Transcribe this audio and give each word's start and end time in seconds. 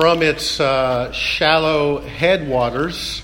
from 0.00 0.22
its 0.22 0.58
uh, 0.58 1.12
shallow 1.12 2.00
headwaters 2.00 3.22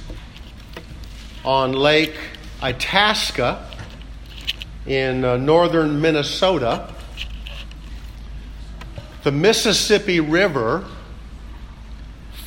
on 1.43 1.73
Lake 1.73 2.15
Itasca 2.63 3.67
in 4.85 5.25
uh, 5.25 5.39
northern 5.39 6.03
Minnesota, 6.03 6.93
the 9.25 9.33
Mississippi 9.33 10.21
River 10.21 10.85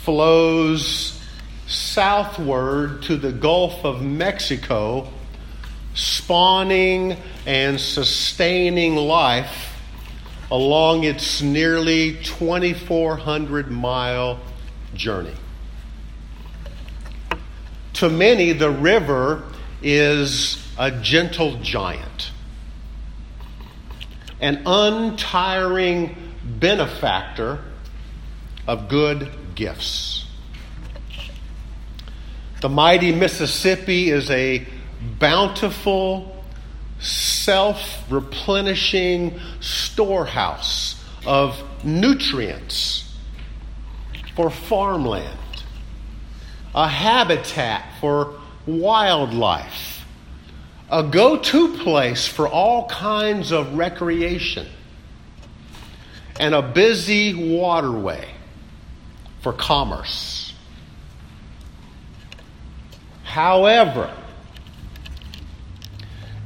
flows 0.04 1.20
southward 1.66 3.02
to 3.02 3.18
the 3.18 3.32
Gulf 3.32 3.84
of 3.84 4.04
Mexico, 4.04 5.12
spawning 5.96 7.18
and 7.48 7.80
sustaining 7.80 8.96
life 8.96 9.69
along 10.52 11.04
its 11.04 11.42
nearly 11.42 12.16
2,400 12.24 13.70
mile 13.70 14.40
journey. 14.94 15.36
To 17.94 18.10
many, 18.10 18.54
the 18.54 18.72
river 18.72 19.44
is 19.82 20.66
a 20.78 20.92
gentle 20.92 21.58
giant, 21.62 22.32
an 24.40 24.64
untiring 24.66 26.16
benefactor 26.44 27.60
of 28.68 28.88
good 28.88 29.30
gifts. 29.56 30.26
The 32.62 32.70
mighty 32.70 33.14
Mississippi 33.14 34.10
is 34.10 34.30
a 34.30 34.66
bountiful, 35.18 36.29
self 37.00 38.04
replenishing 38.10 39.40
storehouse 39.60 41.04
of 41.26 41.62
nutrients 41.84 43.14
for 44.36 44.50
farmland, 44.50 45.64
a 46.76 46.88
habitat 46.88 47.86
for 48.00 48.40
wildlife, 48.66 50.06
a 50.90 51.04
go 51.04 51.38
to 51.38 51.78
place 51.78 52.28
for 52.28 52.48
all 52.48 52.88
kinds 52.88 53.52
of 53.52 53.74
recreation, 53.76 54.68
and 56.40 56.54
a 56.54 56.62
busy 56.62 57.34
waterway 57.52 58.28
for 59.42 59.54
commerce. 59.54 60.54
However, 63.24 64.12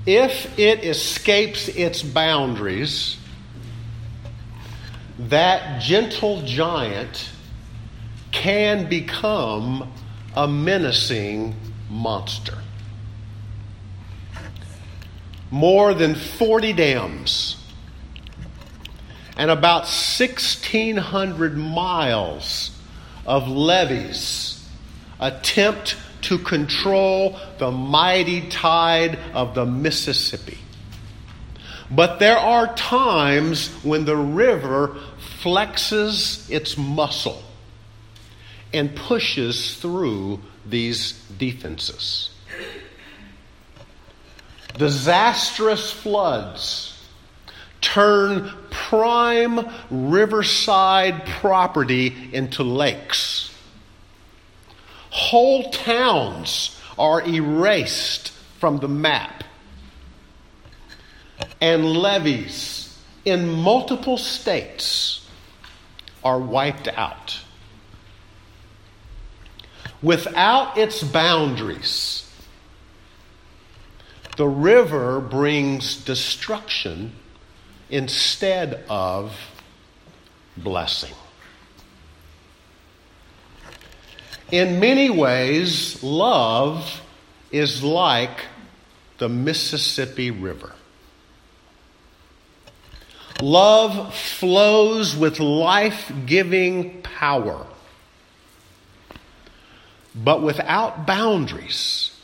if 0.05 0.57
it 0.59 0.83
escapes 0.83 1.67
its 1.69 2.03
boundaries, 2.03 3.17
that 5.17 5.81
gentle 5.81 6.41
giant 6.41 7.29
can 8.31 8.89
become 8.89 9.91
a 10.35 10.47
menacing 10.47 11.55
monster. 11.89 12.57
More 15.51 15.93
than 15.93 16.15
40 16.15 16.73
dams 16.73 17.63
and 19.37 19.49
about 19.51 19.83
1,600 19.83 21.57
miles 21.57 22.71
of 23.25 23.47
levees 23.47 24.67
attempt 25.19 25.95
to 26.23 26.37
control 26.37 27.39
the 27.57 27.71
mighty 27.71 28.49
tide 28.49 29.19
of 29.33 29.55
the 29.55 29.65
Mississippi. 29.65 30.57
But 31.91 32.19
there 32.19 32.37
are 32.37 32.73
times 32.75 33.69
when 33.83 34.05
the 34.05 34.15
river 34.15 34.97
flexes 35.41 36.49
its 36.49 36.77
muscle 36.77 37.43
and 38.73 38.95
pushes 38.95 39.75
through 39.75 40.39
these 40.65 41.13
defenses. 41.37 42.31
Disastrous 44.77 45.91
floods 45.91 46.89
turn 47.81 48.51
prime 48.71 49.69
riverside 49.91 51.25
property 51.25 52.29
into 52.33 52.63
lakes 52.63 53.52
Whole 55.13 55.69
towns 55.69 56.75
are 56.97 57.21
erased 57.21 58.29
from 58.57 58.79
the 58.79 58.87
map. 58.87 59.43
And 61.61 61.85
levees 61.85 62.99
in 63.23 63.47
multiple 63.47 64.17
states 64.17 65.29
are 66.23 66.39
wiped 66.39 66.87
out. 66.87 67.39
Without 70.01 70.79
its 70.79 71.03
boundaries, 71.03 72.27
the 74.35 74.47
river 74.47 75.21
brings 75.21 75.95
destruction 75.95 77.13
instead 77.91 78.83
of 78.89 79.37
blessing. 80.57 81.13
In 84.53 84.79
many 84.79 85.09
ways, 85.09 86.03
love 86.03 87.01
is 87.51 87.83
like 87.83 88.45
the 89.17 89.27
Mississippi 89.27 90.29
River. 90.29 90.75
Love 93.41 94.13
flows 94.13 95.17
with 95.17 95.39
life 95.39 96.11
giving 96.27 97.01
power, 97.01 97.65
but 100.13 100.43
without 100.43 101.07
boundaries. 101.07 102.15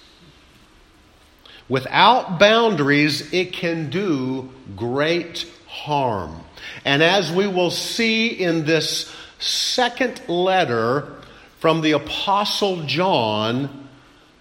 Without 1.67 2.37
boundaries, 2.37 3.33
it 3.33 3.53
can 3.53 3.89
do 3.89 4.51
great 4.75 5.47
harm. 5.65 6.43
And 6.85 7.01
as 7.01 7.31
we 7.31 7.47
will 7.47 7.71
see 7.71 8.27
in 8.27 8.65
this 8.65 9.11
second 9.39 10.21
letter 10.29 11.15
from 11.59 11.81
the 11.81 11.91
Apostle 11.91 12.83
John, 12.83 13.89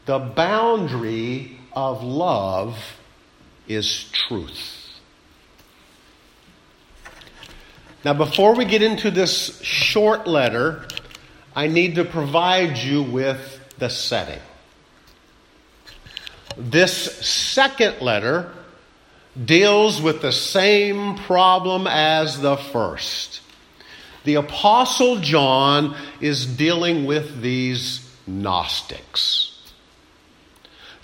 the 0.06 0.18
boundary 0.18 1.58
of 1.72 2.02
love 2.02 2.78
is 3.66 4.04
truth. 4.12 5.00
Now, 8.04 8.14
before 8.14 8.54
we 8.54 8.64
get 8.64 8.82
into 8.82 9.10
this 9.10 9.60
short 9.62 10.26
letter, 10.28 10.86
I 11.54 11.66
need 11.66 11.96
to 11.96 12.04
provide 12.04 12.78
you 12.78 13.02
with 13.02 13.60
the 13.78 13.90
setting. 13.90 14.40
This 16.56 16.92
second 17.26 18.00
letter 18.00 18.52
deals 19.44 20.00
with 20.00 20.22
the 20.22 20.32
same 20.32 21.16
problem 21.16 21.88
as 21.88 22.40
the 22.40 22.56
first 22.56 23.40
the 24.28 24.34
Apostle 24.34 25.16
John 25.20 25.96
is 26.20 26.44
dealing 26.44 27.06
with 27.06 27.40
these 27.40 28.06
Gnostics. 28.26 29.58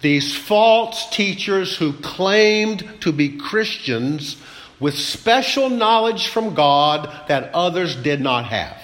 These 0.03 0.37
false 0.37 1.09
teachers 1.09 1.75
who 1.75 1.95
claimed 1.95 2.87
to 3.01 3.13
be 3.13 3.39
Christians 3.39 4.37
with 4.79 4.99
special 4.99 5.71
knowledge 5.71 6.29
from 6.29 6.53
God 6.53 7.09
that 7.29 7.55
others 7.55 7.97
did 7.97 8.21
not 8.21 8.45
have. 8.45 8.77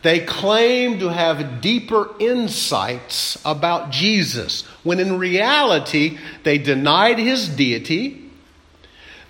They 0.00 0.20
claimed 0.20 1.00
to 1.00 1.10
have 1.10 1.60
deeper 1.60 2.08
insights 2.18 3.38
about 3.44 3.90
Jesus, 3.90 4.62
when 4.82 4.98
in 4.98 5.18
reality, 5.18 6.16
they 6.42 6.56
denied 6.56 7.18
his 7.18 7.50
deity. 7.50 8.25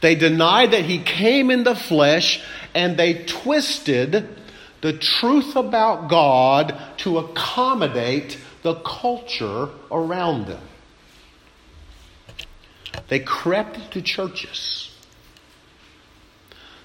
They 0.01 0.15
denied 0.15 0.73
that 0.73 0.85
he 0.85 0.99
came 0.99 1.51
in 1.51 1.65
the 1.65 1.75
flesh 1.75 2.43
and 2.75 2.97
they 2.97 3.25
twisted 3.25 4.29
the 4.83 4.93
truth 4.93 5.57
about 5.57 6.09
God 6.09 6.79
to 6.99 7.19
accommodate 7.19 8.39
the 8.63 8.75
culture 8.75 9.69
around 9.91 10.47
them. 10.47 10.63
They 13.09 13.21
crept 13.21 13.93
to 13.93 14.03
churches, 14.03 14.91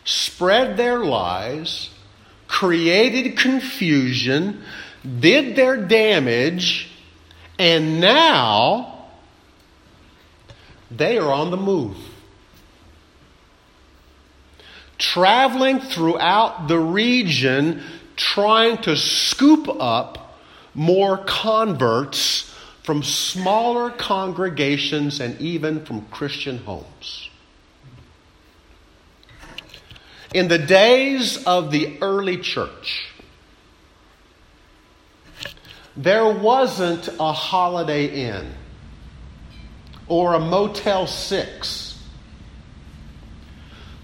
spread 0.06 0.78
their 0.78 1.00
lies, 1.00 1.90
created 2.48 3.38
confusion, 3.38 4.64
did 5.20 5.56
their 5.56 5.78
damage, 5.78 6.90
and 7.58 8.00
now 8.00 9.08
they 10.90 11.18
are 11.18 11.32
on 11.32 11.50
the 11.52 11.58
move 11.58 11.98
traveling 15.02 15.80
throughout 15.80 16.68
the 16.68 16.80
region 16.80 17.82
trying 18.16 18.78
to 18.78 18.96
scoop 18.96 19.68
up 19.68 20.38
more 20.76 21.18
converts 21.18 22.54
from 22.84 23.02
smaller 23.02 23.90
congregations 23.90 25.20
and 25.20 25.40
even 25.42 25.84
from 25.86 26.06
Christian 26.06 26.60
homes. 26.60 27.30
In 30.34 30.48
the 30.48 30.60
days 30.60 31.44
of 31.46 31.72
the 31.72 31.98
early 32.02 32.38
church, 32.38 33.08
there 35.98 36.32
wasn't 36.32 37.10
a 37.20 37.34
Holiday 37.34 38.06
Inn 38.06 38.54
or 40.08 40.36
a 40.36 40.40
Motel 40.40 41.08
6 41.08 41.91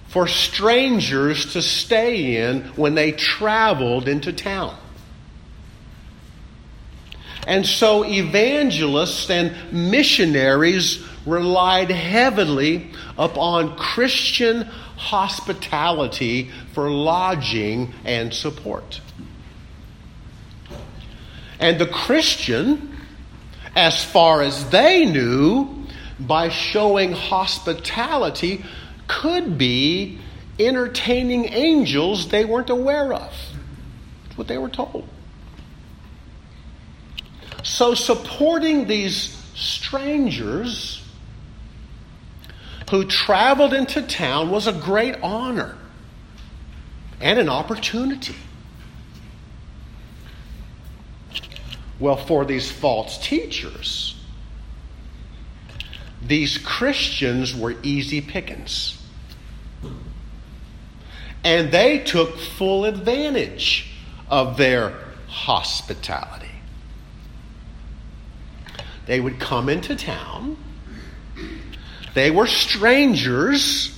for 0.07 0.27
strangers 0.27 1.53
to 1.53 1.61
stay 1.61 2.37
in 2.37 2.63
when 2.75 2.95
they 2.95 3.11
traveled 3.11 4.07
into 4.07 4.31
town. 4.31 4.75
And 7.45 7.65
so 7.65 8.03
evangelists 8.03 9.29
and 9.29 9.55
missionaries 9.71 11.05
relied 11.25 11.89
heavily 11.89 12.91
upon 13.17 13.77
Christian 13.77 14.63
hospitality 14.97 16.51
for 16.73 16.89
lodging 16.89 17.93
and 18.03 18.33
support. 18.33 18.99
And 21.59 21.79
the 21.79 21.87
Christian, 21.87 22.97
as 23.75 24.03
far 24.03 24.41
as 24.41 24.69
they 24.69 25.05
knew, 25.05 25.85
by 26.19 26.49
showing 26.49 27.13
hospitality, 27.13 28.65
could 29.07 29.57
be 29.57 30.19
entertaining 30.59 31.45
angels 31.53 32.29
they 32.29 32.45
weren't 32.45 32.69
aware 32.69 33.13
of. 33.13 33.33
That's 34.23 34.37
what 34.37 34.47
they 34.47 34.57
were 34.57 34.69
told. 34.69 35.07
So, 37.63 37.93
supporting 37.93 38.87
these 38.87 39.35
strangers 39.55 41.03
who 42.89 43.05
traveled 43.05 43.73
into 43.73 44.01
town 44.01 44.49
was 44.49 44.67
a 44.67 44.73
great 44.73 45.15
honor 45.21 45.77
and 47.19 47.39
an 47.39 47.49
opportunity. 47.49 48.35
Well, 51.99 52.15
for 52.15 52.45
these 52.45 52.71
false 52.71 53.17
teachers, 53.17 54.15
these 56.21 56.57
Christians 56.57 57.55
were 57.55 57.75
easy 57.83 58.21
pickings. 58.21 58.96
And 61.43 61.71
they 61.71 61.99
took 61.99 62.37
full 62.37 62.85
advantage 62.85 63.91
of 64.29 64.57
their 64.57 64.93
hospitality. 65.27 66.47
They 69.05 69.19
would 69.19 69.39
come 69.39 69.69
into 69.69 69.95
town, 69.95 70.57
they 72.13 72.29
were 72.31 72.47
strangers, 72.47 73.97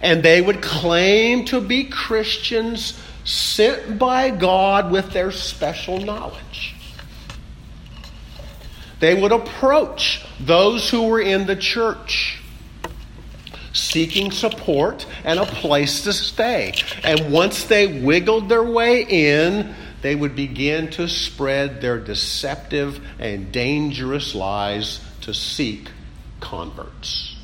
and 0.00 0.22
they 0.22 0.40
would 0.40 0.62
claim 0.62 1.44
to 1.46 1.60
be 1.60 1.84
Christians 1.84 3.00
sent 3.24 3.98
by 3.98 4.30
God 4.30 4.90
with 4.90 5.12
their 5.12 5.30
special 5.30 5.98
knowledge. 5.98 6.74
They 8.98 9.20
would 9.20 9.32
approach 9.32 10.24
those 10.40 10.90
who 10.90 11.08
were 11.08 11.20
in 11.20 11.46
the 11.46 11.56
church 11.56 12.41
seeking 13.72 14.30
support 14.30 15.06
and 15.24 15.38
a 15.38 15.46
place 15.46 16.02
to 16.04 16.12
stay. 16.12 16.74
And 17.02 17.32
once 17.32 17.64
they 17.64 18.00
wiggled 18.00 18.48
their 18.48 18.62
way 18.62 19.02
in, 19.02 19.74
they 20.02 20.14
would 20.14 20.34
begin 20.34 20.90
to 20.90 21.08
spread 21.08 21.80
their 21.80 21.98
deceptive 21.98 23.00
and 23.18 23.52
dangerous 23.52 24.34
lies 24.34 25.00
to 25.22 25.32
seek 25.32 25.88
converts. 26.40 27.36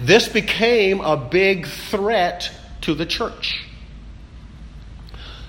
This 0.00 0.28
became 0.28 1.02
a 1.02 1.16
big 1.16 1.66
threat 1.66 2.50
to 2.82 2.94
the 2.94 3.04
church. 3.04 3.66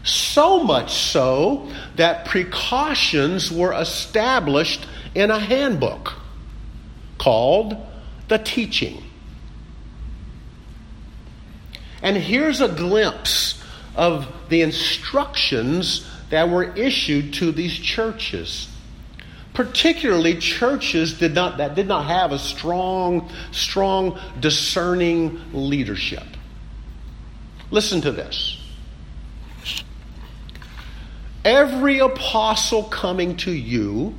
So 0.03 0.63
much 0.63 0.91
so 0.93 1.71
that 1.95 2.25
precautions 2.25 3.51
were 3.51 3.71
established 3.73 4.85
in 5.15 5.31
a 5.31 5.39
handbook 5.39 6.13
called 7.17 7.77
the 8.31 8.37
Teaching. 8.37 9.03
And 12.01 12.15
here's 12.15 12.61
a 12.61 12.69
glimpse 12.69 13.61
of 13.93 14.25
the 14.47 14.61
instructions 14.61 16.09
that 16.29 16.47
were 16.49 16.73
issued 16.75 17.33
to 17.35 17.51
these 17.51 17.73
churches. 17.73 18.69
Particularly 19.53 20.37
churches 20.37 21.19
did 21.19 21.33
not, 21.33 21.57
that 21.57 21.75
did 21.75 21.89
not 21.89 22.05
have 22.05 22.31
a 22.31 22.39
strong, 22.39 23.29
strong 23.51 24.17
discerning 24.39 25.41
leadership. 25.51 26.23
Listen 27.69 27.99
to 27.99 28.13
this. 28.13 28.57
Every 31.43 31.99
apostle 31.99 32.83
coming 32.83 33.35
to 33.37 33.51
you, 33.51 34.15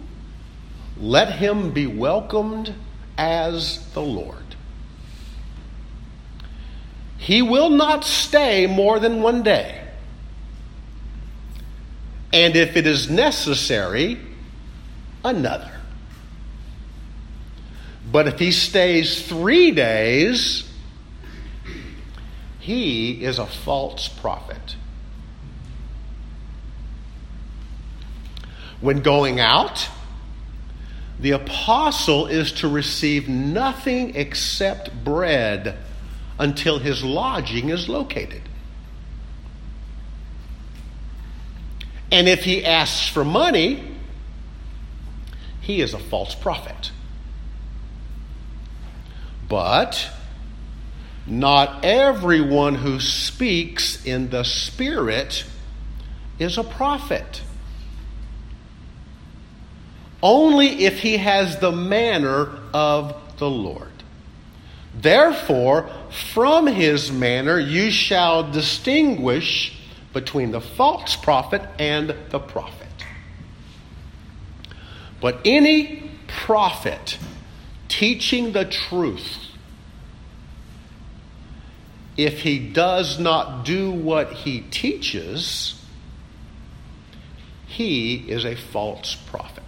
let 0.99 1.33
him 1.37 1.71
be 1.73 1.87
welcomed 1.87 2.75
as 3.23 3.79
the 3.93 4.03
Lord. 4.03 4.57
He 7.19 7.41
will 7.41 7.71
not 7.71 8.05
stay 8.05 8.67
more 8.67 8.99
than 8.99 9.23
one 9.23 9.45
day. 9.45 9.81
And 12.33 12.57
if 12.57 12.77
it 12.77 12.85
is 12.85 13.09
necessary, 13.09 14.19
another. 15.25 15.71
But 18.11 18.27
if 18.27 18.41
he 18.41 18.51
stays 18.51 19.25
three 19.25 19.71
days, 19.71 20.69
he 22.59 23.23
is 23.25 23.39
a 23.39 23.47
false 23.47 24.09
prophet. 24.09 24.75
When 28.81 29.01
going 29.03 29.39
out, 29.39 29.89
the 31.23 31.31
apostle 31.31 32.27
is 32.27 32.51
to 32.51 32.69
receive 32.69 33.29
nothing 33.29 34.17
except 34.17 35.05
bread 35.05 35.79
until 36.37 36.81
his 36.81 37.05
lodging 37.05 37.69
is 37.69 37.89
located. 37.89 38.43
And 42.11 42.29
if 42.29 42.43
he 42.43 42.65
asks 42.65 43.09
for 43.09 43.25
money, 43.25 43.85
he 45.61 45.81
is 45.81 45.95
a 45.95 45.99
false 46.01 46.35
prophet. 46.35 46.91
But 49.49 50.11
not 51.25 51.85
everyone 51.85 52.75
who 52.75 52.99
speaks 52.99 54.05
in 54.05 54.31
the 54.31 54.43
Spirit 54.43 55.45
is 56.41 56.59
a 56.59 56.65
prophet 56.65 57.43
only 60.23 60.85
if 60.85 61.01
he 61.01 61.17
has 61.17 61.59
the 61.59 61.73
manner 61.73 62.49
of 62.73 63.15
the 63.39 63.51
Lord. 63.51 63.89
Therefore, 64.95 65.91
from 66.33 66.67
his 66.67 67.11
manner 67.11 67.59
you 67.59 67.91
shall 67.91 68.51
distinguish 68.51 69.79
between 70.13 70.53
the 70.53 70.61
false 70.61 71.17
prophet 71.17 71.63
and 71.79 72.15
the 72.31 72.39
prophet. 72.39 72.89
But 75.21 75.41
any 75.45 76.11
prophet 76.27 77.19
teaching 77.89 78.53
the 78.53 78.65
truth, 78.65 79.39
if 82.17 82.41
he 82.41 82.59
does 82.59 83.19
not 83.19 83.65
do 83.65 83.91
what 83.91 84.33
he 84.33 84.61
teaches, 84.61 85.83
he 87.67 88.17
is 88.29 88.45
a 88.45 88.55
false 88.55 89.15
prophet. 89.15 89.62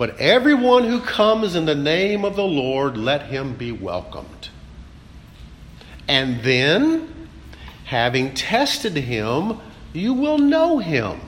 But 0.00 0.18
everyone 0.18 0.84
who 0.84 1.02
comes 1.02 1.54
in 1.54 1.66
the 1.66 1.74
name 1.74 2.24
of 2.24 2.34
the 2.34 2.42
Lord, 2.42 2.96
let 2.96 3.24
him 3.26 3.52
be 3.54 3.70
welcomed. 3.70 4.48
And 6.08 6.42
then, 6.42 7.28
having 7.84 8.32
tested 8.32 8.94
him, 8.94 9.58
you 9.92 10.14
will 10.14 10.38
know 10.38 10.78
him. 10.78 11.20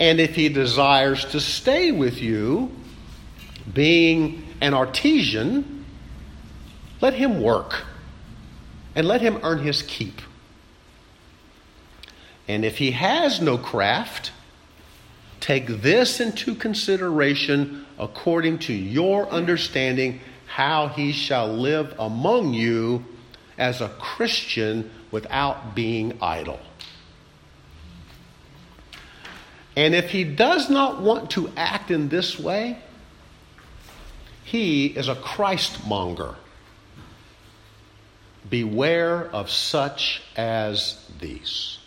And 0.00 0.20
if 0.20 0.36
he 0.36 0.48
desires 0.48 1.26
to 1.26 1.38
stay 1.38 1.92
with 1.92 2.22
you, 2.22 2.72
being 3.74 4.42
an 4.62 4.72
artisan, 4.72 5.84
let 7.02 7.12
him 7.12 7.42
work 7.42 7.84
and 8.94 9.06
let 9.06 9.20
him 9.20 9.38
earn 9.42 9.58
his 9.58 9.82
keep. 9.82 10.22
And 12.48 12.64
if 12.64 12.78
he 12.78 12.92
has 12.92 13.42
no 13.42 13.58
craft, 13.58 14.32
Take 15.46 15.68
this 15.80 16.18
into 16.18 16.56
consideration 16.56 17.86
according 18.00 18.58
to 18.66 18.72
your 18.72 19.28
understanding 19.28 20.18
how 20.46 20.88
he 20.88 21.12
shall 21.12 21.46
live 21.46 21.94
among 22.00 22.52
you 22.52 23.04
as 23.56 23.80
a 23.80 23.88
Christian 23.90 24.90
without 25.12 25.76
being 25.76 26.18
idle. 26.20 26.58
And 29.76 29.94
if 29.94 30.10
he 30.10 30.24
does 30.24 30.68
not 30.68 31.00
want 31.00 31.30
to 31.30 31.48
act 31.56 31.92
in 31.92 32.08
this 32.08 32.40
way, 32.40 32.80
he 34.42 34.86
is 34.86 35.06
a 35.06 35.14
Christ 35.14 35.86
monger. 35.86 36.34
Beware 38.50 39.30
of 39.30 39.48
such 39.48 40.22
as 40.34 41.08
these. 41.20 41.78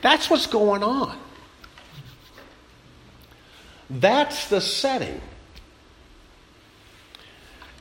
That's 0.00 0.30
what's 0.30 0.46
going 0.46 0.82
on. 0.82 1.18
That's 3.90 4.48
the 4.48 4.60
setting. 4.60 5.20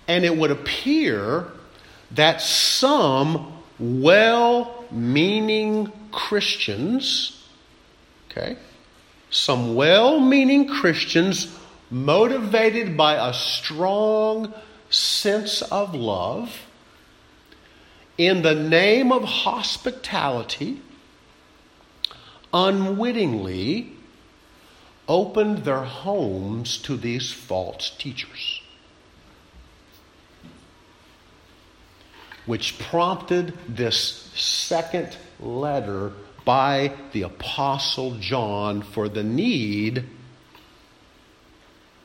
And 0.08 0.25
it 0.25 0.36
would 0.36 0.50
appear 0.50 1.48
that 2.12 2.42
some 2.42 3.54
well 3.78 4.86
meaning 4.92 5.92
Christians, 6.12 7.46
okay, 8.32 8.58
some 9.30 9.75
well 9.75 10.20
meaning 10.20 10.68
Christians 10.68 11.56
motivated 11.92 12.98
by 12.98 13.30
a 13.30 13.34
strong 13.34 14.54
sense 14.89 15.62
of 15.62 15.94
love 15.94 16.66
in 18.18 18.42
the 18.42 18.56
name 18.56 19.12
of 19.12 19.24
hospitality 19.24 20.82
unwittingly 22.54 23.94
opened 25.10 25.66
their 25.66 25.84
homes 25.84 26.78
to 26.78 26.96
these 26.96 27.34
false 27.34 27.89
teachers. 27.98 28.62
Which 32.46 32.78
prompted 32.78 33.58
this 33.68 34.30
second 34.36 35.18
letter 35.39 36.13
by 36.46 36.94
the 37.12 37.24
Apostle 37.24 38.16
John 38.20 38.84
for 38.84 39.10
the 39.10 39.24
need 39.24 40.06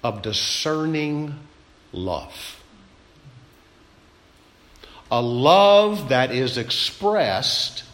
of 0.02 0.22
discerning 0.22 1.38
love. 1.92 2.62
A 5.10 5.20
love 5.20 6.08
that 6.08 6.30
is 6.30 6.58
expressed 6.58 7.84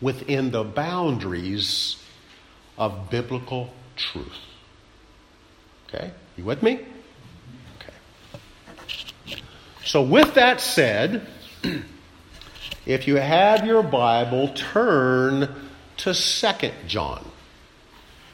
within 0.00 0.50
the 0.50 0.64
boundaries 0.64 1.96
of 2.76 3.10
biblical 3.10 3.72
truth. 3.98 4.38
Okay? 5.88 6.10
You 6.36 6.44
with 6.44 6.62
me? 6.62 6.80
Okay. 7.76 9.42
So, 9.84 10.02
with 10.02 10.34
that 10.34 10.60
said, 10.60 11.26
if 12.86 13.06
you 13.06 13.16
have 13.16 13.66
your 13.66 13.82
Bible, 13.82 14.48
turn 14.54 15.68
to 15.98 16.14
Second 16.14 16.74
John. 16.86 17.24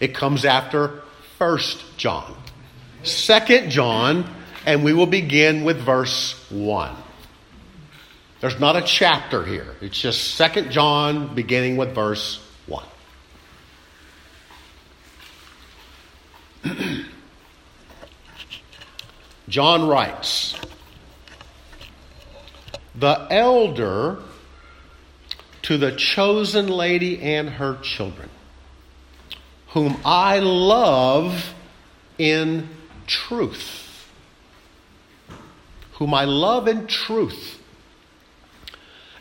It 0.00 0.14
comes 0.14 0.44
after 0.44 1.02
First 1.38 1.96
John. 1.96 2.36
Second 3.02 3.70
John, 3.70 4.28
and 4.66 4.84
we 4.84 4.92
will 4.92 5.06
begin 5.06 5.64
with 5.64 5.78
verse 5.78 6.50
1. 6.50 6.94
There's 8.40 8.60
not 8.60 8.76
a 8.76 8.82
chapter 8.82 9.44
here. 9.44 9.74
It's 9.80 9.98
just 9.98 10.34
Second 10.34 10.70
John 10.70 11.34
beginning 11.34 11.76
with 11.76 11.94
verse 11.94 12.46
1. 12.66 12.84
John 19.48 19.86
writes, 19.86 20.54
The 22.94 23.26
elder 23.30 24.18
to 25.62 25.78
the 25.78 25.92
chosen 25.92 26.68
lady 26.68 27.20
and 27.20 27.48
her 27.50 27.78
children, 27.82 28.30
whom 29.68 29.96
I 30.04 30.38
love 30.40 31.54
in 32.18 32.68
truth. 33.06 34.08
Whom 35.94 36.12
I 36.12 36.24
love 36.24 36.68
in 36.68 36.86
truth. 36.86 37.58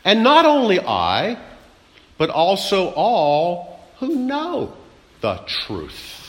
And 0.04 0.22
not 0.22 0.44
only 0.44 0.80
I, 0.80 1.38
but 2.18 2.30
also 2.30 2.88
all 2.90 3.80
who 3.98 4.14
know 4.14 4.76
the 5.20 5.36
truth. 5.46 6.23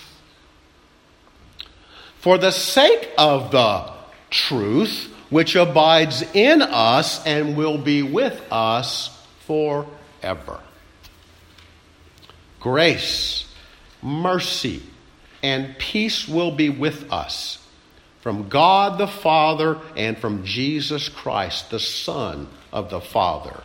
For 2.26 2.40
the 2.40 2.50
sake 2.50 3.12
of 3.20 3.52
the 3.52 3.88
truth, 4.32 5.14
which 5.30 5.56
abides 5.56 6.24
in 6.34 6.64
us 6.64 7.24
and 7.24 7.56
will 7.56 7.78
be 7.78 8.02
with 8.02 8.42
us 8.52 9.16
forever. 9.46 10.60
Grace, 12.60 13.46
mercy, 14.02 14.82
and 15.44 15.78
peace 15.78 16.28
will 16.28 16.50
be 16.50 16.68
with 16.68 17.14
us 17.14 17.64
from 18.22 18.50
God 18.50 18.98
the 18.98 19.06
Father 19.06 19.80
and 19.96 20.18
from 20.18 20.44
Jesus 20.44 21.10
Christ, 21.10 21.70
the 21.70 21.80
Son 21.80 22.48
of 22.74 22.90
the 22.90 23.02
Father, 23.02 23.62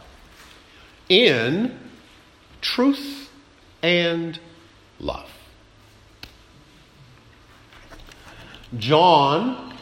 in 1.08 1.78
truth 2.60 3.30
and 3.82 4.38
love. 4.98 5.39
John, 8.78 9.74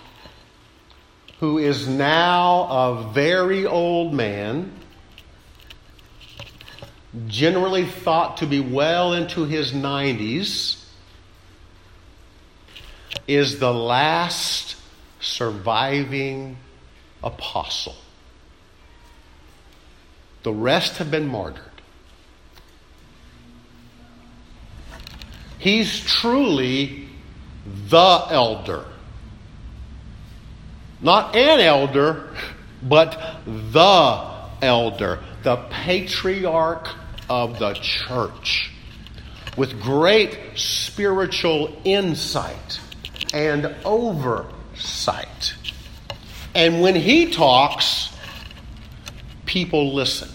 who 1.41 1.59
is 1.59 1.87
now 1.87 2.67
a 2.71 3.13
very 3.13 3.67
old 3.67 4.15
man, 4.15 4.73
generally 7.27 7.85
thought 7.85 8.39
to 8.39 8.47
be 8.47 8.61
well 8.61 9.13
into 9.13 9.45
his 9.45 9.73
90s, 9.73 10.85
is 13.27 13.59
the 13.59 13.73
last 13.73 14.77
surviving 15.21 16.57
apostle. 17.23 17.97
The 20.45 20.53
rest 20.53 20.97
have 20.97 21.11
been 21.11 21.29
martyred. 21.29 21.65
He's 25.59 26.01
truly 26.01 27.08
the 27.89 28.27
elder. 28.31 28.85
Not 31.01 31.37
an 31.37 31.61
elder, 31.61 32.31
but 32.83 33.39
the 33.47 34.25
elder, 34.63 35.21
the 35.43 35.57
patriarch 35.71 36.89
of 37.29 37.59
the 37.59 37.75
church, 37.75 38.71
with 39.57 39.81
great 39.81 40.39
spiritual 40.55 41.77
insight 41.85 42.81
and 43.33 43.75
oversight. 43.85 45.55
And 46.55 46.81
when 46.81 46.95
he 46.95 47.31
talks, 47.31 48.13
people 49.47 49.95
listen. 49.95 50.29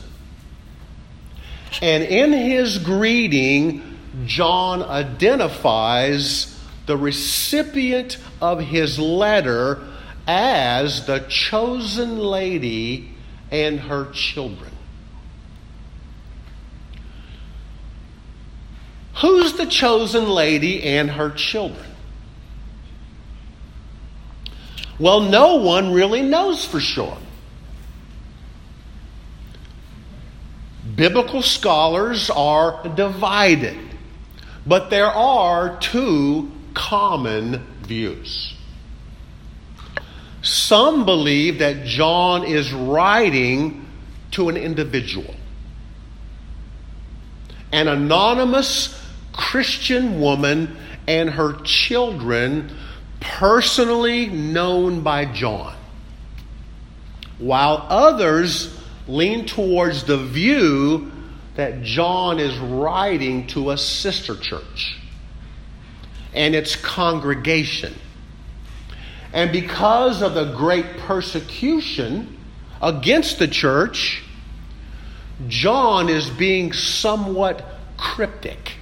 And 1.82 2.04
in 2.04 2.32
his 2.32 2.78
greeting, 2.78 4.00
John 4.26 4.84
identifies 4.84 6.53
the 6.86 6.98
recipient 6.98 8.18
of 8.42 8.60
his 8.60 9.00
letter 9.00 9.82
as 10.28 11.06
the 11.06 11.20
chosen 11.20 12.18
lady 12.18 13.10
and 13.52 13.80
her 13.80 14.12
children. 14.12 14.72
Who's 19.16 19.54
the 19.54 19.66
chosen 19.66 20.28
lady 20.28 20.84
and 20.84 21.12
her 21.12 21.30
children? 21.30 21.86
Well, 25.00 25.22
no 25.22 25.56
one 25.56 25.92
really 25.92 26.22
knows 26.22 26.66
for 26.66 26.80
sure. 26.80 27.18
Biblical 30.96 31.42
scholars 31.42 32.30
are 32.30 32.88
divided, 32.96 33.78
but 34.66 34.90
there 34.90 35.08
are 35.08 35.78
two 35.80 36.52
common 36.74 37.66
views. 37.84 38.56
Some 40.42 41.06
believe 41.06 41.60
that 41.60 41.86
John 41.86 42.44
is 42.44 42.74
writing 42.74 43.88
to 44.32 44.50
an 44.50 44.58
individual, 44.58 45.36
an 47.72 47.88
anonymous 47.88 49.00
Christian 49.32 50.20
woman 50.20 50.76
and 51.08 51.30
her 51.30 51.54
children 51.64 52.76
personally 53.20 54.28
known 54.28 55.02
by 55.02 55.26
John, 55.26 55.76
while 57.38 57.86
others 57.90 58.78
lean 59.08 59.46
towards 59.46 60.04
the 60.04 60.18
view 60.18 61.12
that 61.56 61.84
John 61.84 62.40
is 62.40 62.58
writing 62.58 63.48
to 63.48 63.72
a 63.72 63.78
sister 63.78 64.36
church 64.36 64.98
and 66.34 66.56
its 66.56 66.76
congregation. 66.76 67.94
And 69.34 69.52
because 69.52 70.22
of 70.22 70.36
the 70.36 70.54
great 70.54 70.98
persecution 70.98 72.38
against 72.82 73.40
the 73.40 73.48
church, 73.48 74.24
John 75.48 76.10
is 76.10 76.30
being 76.30 76.74
somewhat 76.74 77.66
cryptic. 77.98 78.74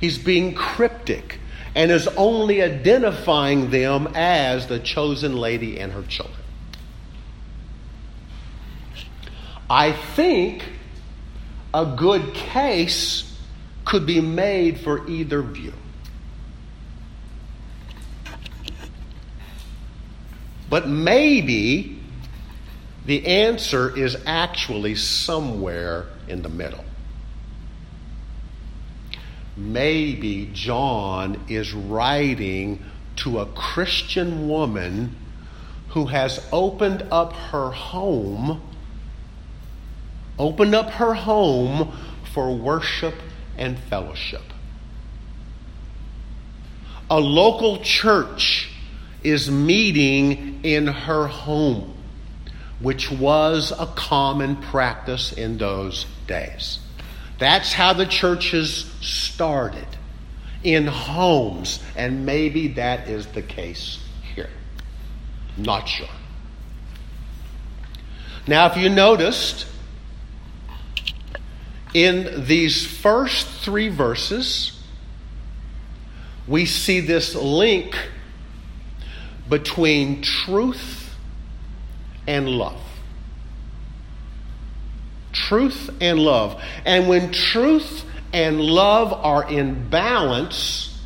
He's 0.00 0.18
being 0.18 0.54
cryptic 0.54 1.38
and 1.74 1.90
is 1.90 2.08
only 2.08 2.62
identifying 2.62 3.70
them 3.70 4.08
as 4.14 4.66
the 4.66 4.78
chosen 4.78 5.36
lady 5.36 5.78
and 5.78 5.92
her 5.92 6.02
children. 6.02 6.36
I 9.68 9.92
think 9.92 10.64
a 11.72 11.86
good 11.86 12.34
case 12.34 13.38
could 13.84 14.04
be 14.04 14.20
made 14.20 14.80
for 14.80 15.08
either 15.08 15.42
view. 15.42 15.72
But 20.70 20.88
maybe 20.88 21.98
the 23.04 23.26
answer 23.26 23.94
is 23.94 24.16
actually 24.24 24.94
somewhere 24.94 26.06
in 26.28 26.42
the 26.42 26.48
middle. 26.48 26.84
Maybe 29.56 30.48
John 30.52 31.44
is 31.48 31.74
writing 31.74 32.84
to 33.16 33.40
a 33.40 33.46
Christian 33.46 34.48
woman 34.48 35.16
who 35.88 36.06
has 36.06 36.46
opened 36.52 37.02
up 37.10 37.32
her 37.32 37.70
home, 37.70 38.62
opened 40.38 40.74
up 40.74 40.90
her 40.92 41.14
home 41.14 41.92
for 42.32 42.54
worship 42.54 43.14
and 43.58 43.76
fellowship. 43.76 44.44
A 47.10 47.18
local 47.18 47.78
church 47.78 48.69
is 49.22 49.50
meeting 49.50 50.60
in 50.62 50.86
her 50.86 51.26
home, 51.26 51.94
which 52.80 53.10
was 53.10 53.72
a 53.72 53.86
common 53.86 54.56
practice 54.56 55.32
in 55.32 55.58
those 55.58 56.06
days. 56.26 56.78
That's 57.38 57.72
how 57.72 57.92
the 57.92 58.06
churches 58.06 58.90
started 59.00 59.86
in 60.62 60.86
homes, 60.86 61.82
and 61.96 62.26
maybe 62.26 62.68
that 62.68 63.08
is 63.08 63.26
the 63.28 63.42
case 63.42 63.98
here. 64.34 64.50
Not 65.56 65.88
sure. 65.88 66.06
Now, 68.46 68.66
if 68.66 68.76
you 68.76 68.88
noticed, 68.88 69.66
in 71.94 72.46
these 72.46 72.86
first 72.86 73.46
three 73.46 73.88
verses, 73.88 74.80
we 76.46 76.66
see 76.66 77.00
this 77.00 77.34
link 77.34 77.96
between 79.50 80.22
truth 80.22 81.14
and 82.26 82.48
love. 82.48 82.80
Truth 85.32 85.90
and 86.00 86.18
love. 86.18 86.62
And 86.86 87.08
when 87.08 87.32
truth 87.32 88.04
and 88.32 88.60
love 88.60 89.12
are 89.12 89.50
in 89.50 89.90
balance, 89.90 90.98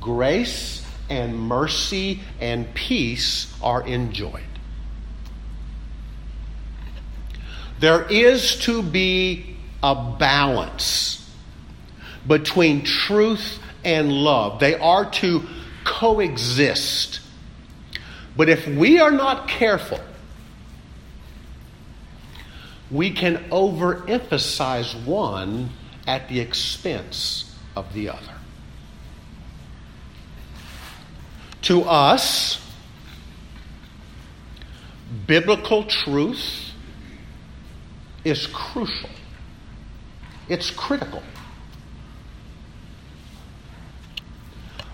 grace 0.00 0.84
and 1.08 1.38
mercy 1.38 2.20
and 2.40 2.72
peace 2.74 3.54
are 3.62 3.86
enjoyed. 3.86 4.42
There 7.80 8.04
is 8.10 8.56
to 8.62 8.82
be 8.82 9.56
a 9.82 9.94
balance 10.18 11.30
between 12.26 12.84
truth 12.84 13.60
and 13.84 14.12
love. 14.12 14.58
They 14.58 14.74
are 14.74 15.08
to 15.12 15.46
coexist. 15.84 17.20
But 18.38 18.48
if 18.48 18.68
we 18.68 19.00
are 19.00 19.10
not 19.10 19.48
careful, 19.48 19.98
we 22.88 23.10
can 23.10 23.38
overemphasize 23.50 25.04
one 25.04 25.70
at 26.06 26.28
the 26.28 26.38
expense 26.38 27.58
of 27.74 27.92
the 27.94 28.10
other. 28.10 28.34
To 31.62 31.82
us, 31.82 32.64
biblical 35.26 35.82
truth 35.82 36.70
is 38.24 38.46
crucial, 38.46 39.10
it's 40.48 40.70
critical. 40.70 41.24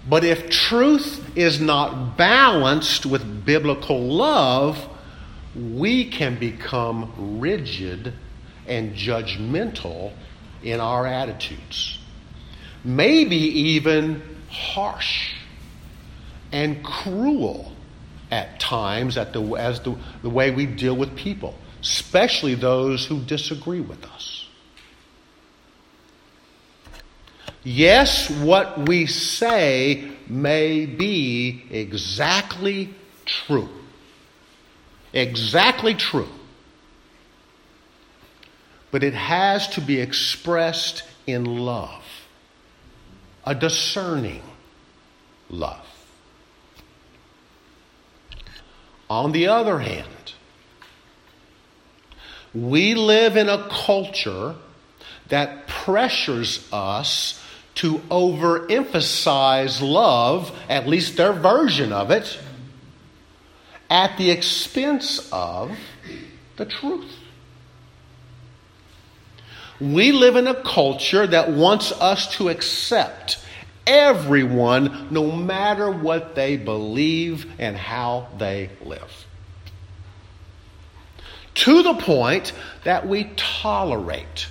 But 0.08 0.24
if 0.24 0.50
truth 0.50 1.36
is 1.36 1.60
not 1.60 2.16
balanced 2.16 3.06
with 3.06 3.44
biblical 3.44 4.00
love, 4.00 4.86
we 5.54 6.10
can 6.10 6.38
become 6.38 7.40
rigid 7.40 8.12
and 8.66 8.94
judgmental 8.94 10.12
in 10.62 10.80
our 10.80 11.06
attitudes. 11.06 11.98
Maybe 12.84 13.36
even 13.36 14.22
harsh 14.50 15.32
and 16.52 16.84
cruel 16.84 17.72
at 18.30 18.60
times 18.60 19.16
at 19.16 19.32
the, 19.32 19.42
as 19.56 19.80
the, 19.80 19.96
the 20.22 20.30
way 20.30 20.50
we 20.50 20.66
deal 20.66 20.96
with 20.96 21.16
people, 21.16 21.54
especially 21.80 22.54
those 22.54 23.06
who 23.06 23.20
disagree 23.20 23.80
with 23.80 24.04
us. 24.04 24.33
Yes, 27.64 28.28
what 28.28 28.86
we 28.88 29.06
say 29.06 30.10
may 30.28 30.84
be 30.84 31.64
exactly 31.70 32.92
true. 33.24 33.70
Exactly 35.14 35.94
true. 35.94 36.28
But 38.90 39.02
it 39.02 39.14
has 39.14 39.66
to 39.68 39.80
be 39.80 39.98
expressed 39.98 41.04
in 41.26 41.44
love, 41.44 42.04
a 43.44 43.54
discerning 43.54 44.42
love. 45.48 45.86
On 49.08 49.32
the 49.32 49.48
other 49.48 49.78
hand, 49.78 50.32
we 52.54 52.94
live 52.94 53.36
in 53.36 53.48
a 53.48 53.68
culture 53.68 54.54
that 55.28 55.66
pressures 55.66 56.68
us 56.72 57.40
to 57.76 57.98
overemphasize 58.10 59.80
love, 59.80 60.56
at 60.68 60.86
least 60.86 61.16
their 61.16 61.32
version 61.32 61.92
of 61.92 62.10
it, 62.10 62.38
at 63.90 64.16
the 64.16 64.30
expense 64.30 65.28
of 65.32 65.76
the 66.56 66.64
truth. 66.64 67.12
We 69.80 70.12
live 70.12 70.36
in 70.36 70.46
a 70.46 70.54
culture 70.54 71.26
that 71.26 71.50
wants 71.50 71.90
us 71.92 72.36
to 72.36 72.48
accept 72.48 73.44
everyone, 73.86 75.08
no 75.10 75.32
matter 75.32 75.90
what 75.90 76.34
they 76.34 76.56
believe 76.56 77.46
and 77.58 77.76
how 77.76 78.28
they 78.38 78.70
live. 78.84 79.26
To 81.54 81.82
the 81.82 81.94
point 81.94 82.52
that 82.84 83.06
we 83.06 83.30
tolerate 83.36 84.46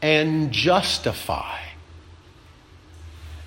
and 0.00 0.52
justify 0.52 1.63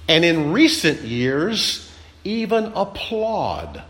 and 0.08 0.24
in 0.24 0.54
recent 0.54 1.02
years, 1.02 1.92
even 2.24 2.72
applaud 2.76 3.84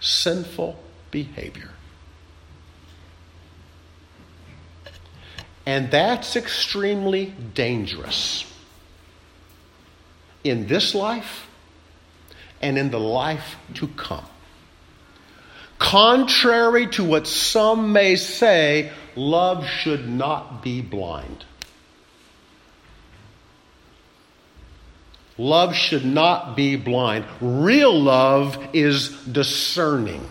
sinful 0.00 0.78
behavior. 1.10 1.70
And 5.66 5.90
that's 5.90 6.36
extremely 6.36 7.26
dangerous 7.54 8.50
in 10.42 10.66
this 10.66 10.94
life 10.94 11.48
and 12.62 12.78
in 12.78 12.90
the 12.90 13.00
life 13.00 13.56
to 13.74 13.88
come. 13.88 14.24
Contrary 15.78 16.86
to 16.88 17.04
what 17.04 17.26
some 17.26 17.92
may 17.92 18.16
say, 18.16 18.90
love 19.16 19.66
should 19.66 20.08
not 20.08 20.62
be 20.62 20.80
blind. 20.80 21.44
Love 25.40 25.74
should 25.74 26.04
not 26.04 26.54
be 26.54 26.76
blind. 26.76 27.24
Real 27.40 27.98
love 27.98 28.62
is 28.74 29.08
discerning. 29.24 30.22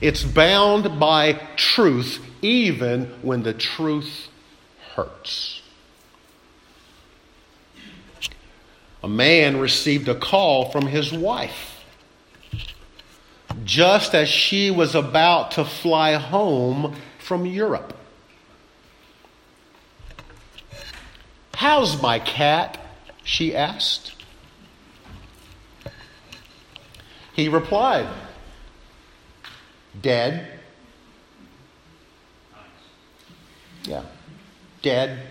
It's 0.00 0.24
bound 0.24 0.98
by 0.98 1.34
truth, 1.54 2.20
even 2.42 3.04
when 3.22 3.44
the 3.44 3.52
truth 3.52 4.26
hurts. 4.96 5.62
A 9.04 9.08
man 9.08 9.60
received 9.60 10.08
a 10.08 10.16
call 10.16 10.72
from 10.72 10.88
his 10.88 11.12
wife 11.12 11.84
just 13.64 14.16
as 14.16 14.28
she 14.28 14.68
was 14.72 14.96
about 14.96 15.52
to 15.52 15.64
fly 15.64 16.14
home 16.14 16.96
from 17.20 17.46
Europe. 17.46 17.96
How's 21.54 22.02
my 22.02 22.18
cat? 22.18 22.78
she 23.22 23.54
asked. 23.54 24.19
He 27.40 27.48
replied, 27.48 28.06
Dead. 30.02 30.46
Yeah, 33.84 34.02
dead. 34.82 35.22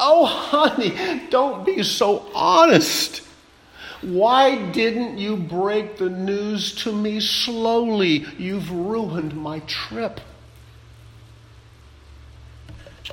Oh, 0.00 0.24
honey, 0.26 1.28
don't 1.30 1.64
be 1.64 1.84
so 1.84 2.28
honest. 2.34 3.22
Why 4.02 4.56
didn't 4.72 5.18
you 5.18 5.36
break 5.36 5.96
the 5.96 6.10
news 6.10 6.74
to 6.82 6.90
me 6.90 7.20
slowly? 7.20 8.26
You've 8.36 8.72
ruined 8.72 9.36
my 9.36 9.60
trip. 9.60 10.18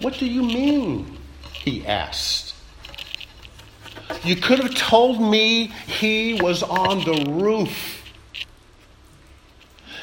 What 0.01 0.15
do 0.15 0.25
you 0.25 0.41
mean? 0.41 1.19
He 1.53 1.85
asked. 1.85 2.46
You 4.23 4.35
could 4.35 4.59
have 4.59 4.73
told 4.75 5.21
me 5.21 5.67
he 5.67 6.35
was 6.41 6.63
on 6.63 6.99
the 7.03 7.31
roof. 7.31 8.03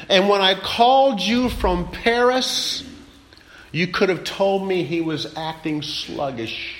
And 0.09 0.29
when 0.29 0.41
I 0.41 0.55
called 0.55 1.19
you 1.19 1.49
from 1.49 1.91
Paris, 1.91 2.83
you 3.71 3.87
could 3.87 4.09
have 4.09 4.23
told 4.23 4.67
me 4.67 4.83
he 4.83 5.01
was 5.01 5.35
acting 5.35 5.81
sluggish. 5.81 6.77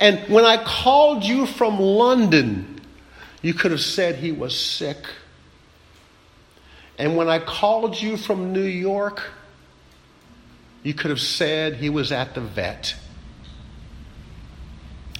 And 0.00 0.20
when 0.28 0.44
I 0.44 0.62
called 0.62 1.24
you 1.24 1.46
from 1.46 1.78
London, 1.78 2.80
you 3.42 3.54
could 3.54 3.70
have 3.72 3.80
said 3.80 4.16
he 4.16 4.32
was 4.32 4.58
sick. 4.58 4.98
And 6.98 7.16
when 7.16 7.28
I 7.28 7.38
called 7.38 8.00
you 8.00 8.16
from 8.16 8.52
New 8.52 8.62
York, 8.62 9.22
you 10.82 10.94
could 10.94 11.10
have 11.10 11.20
said 11.20 11.76
he 11.76 11.90
was 11.90 12.12
at 12.12 12.34
the 12.34 12.40
vet. 12.40 12.94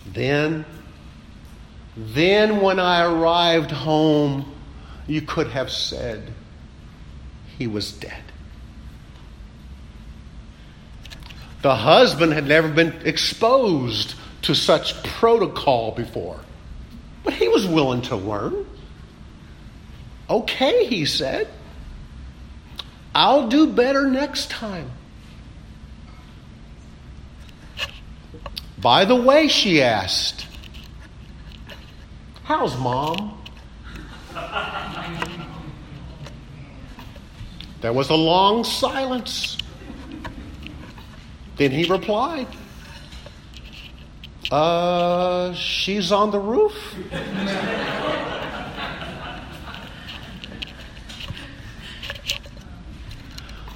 Then, 0.06 0.64
then 1.96 2.60
when 2.60 2.78
I 2.78 3.04
arrived 3.04 3.70
home, 3.70 4.52
you 5.06 5.22
could 5.22 5.48
have 5.48 5.70
said 5.70 6.32
he 7.58 7.66
was 7.66 7.92
dead. 7.92 8.22
The 11.62 11.76
husband 11.76 12.32
had 12.32 12.46
never 12.46 12.68
been 12.68 12.92
exposed 13.04 14.14
to 14.42 14.54
such 14.54 15.00
protocol 15.04 15.92
before, 15.92 16.40
but 17.22 17.34
he 17.34 17.48
was 17.48 17.66
willing 17.66 18.02
to 18.02 18.16
learn. 18.16 18.66
Okay, 20.28 20.86
he 20.86 21.04
said. 21.04 21.46
I'll 23.14 23.48
do 23.48 23.68
better 23.68 24.06
next 24.08 24.50
time. 24.50 24.90
By 28.82 29.04
the 29.04 29.14
way, 29.14 29.46
she 29.46 29.80
asked, 29.80 30.48
How's 32.42 32.76
mom? 32.76 33.38
There 37.80 37.92
was 37.92 38.10
a 38.10 38.14
long 38.14 38.64
silence. 38.64 39.56
Then 41.56 41.70
he 41.70 41.84
replied, 41.84 42.48
Uh, 44.50 45.54
she's 45.54 46.10
on 46.10 46.32
the 46.32 46.40
roof. 46.40 46.74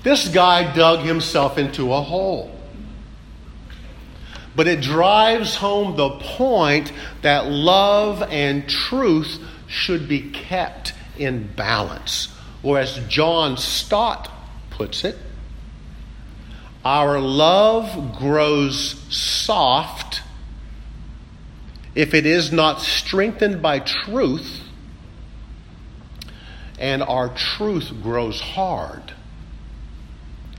this 0.02 0.26
guy 0.28 0.74
dug 0.74 1.00
himself 1.00 1.58
into 1.58 1.92
a 1.92 2.00
hole. 2.00 2.55
But 4.56 4.66
it 4.66 4.80
drives 4.80 5.56
home 5.56 5.96
the 5.96 6.10
point 6.10 6.90
that 7.22 7.46
love 7.46 8.22
and 8.22 8.68
truth 8.68 9.38
should 9.66 10.08
be 10.08 10.30
kept 10.30 10.94
in 11.18 11.52
balance. 11.52 12.34
Or 12.62 12.78
as 12.78 12.98
John 13.06 13.58
Stott 13.58 14.30
puts 14.70 15.04
it, 15.04 15.16
our 16.84 17.20
love 17.20 18.16
grows 18.18 18.94
soft 19.14 20.22
if 21.94 22.14
it 22.14 22.26
is 22.26 22.52
not 22.52 22.80
strengthened 22.80 23.60
by 23.60 23.80
truth, 23.80 24.62
and 26.78 27.02
our 27.02 27.30
truth 27.30 27.90
grows 28.02 28.40
hard 28.40 29.14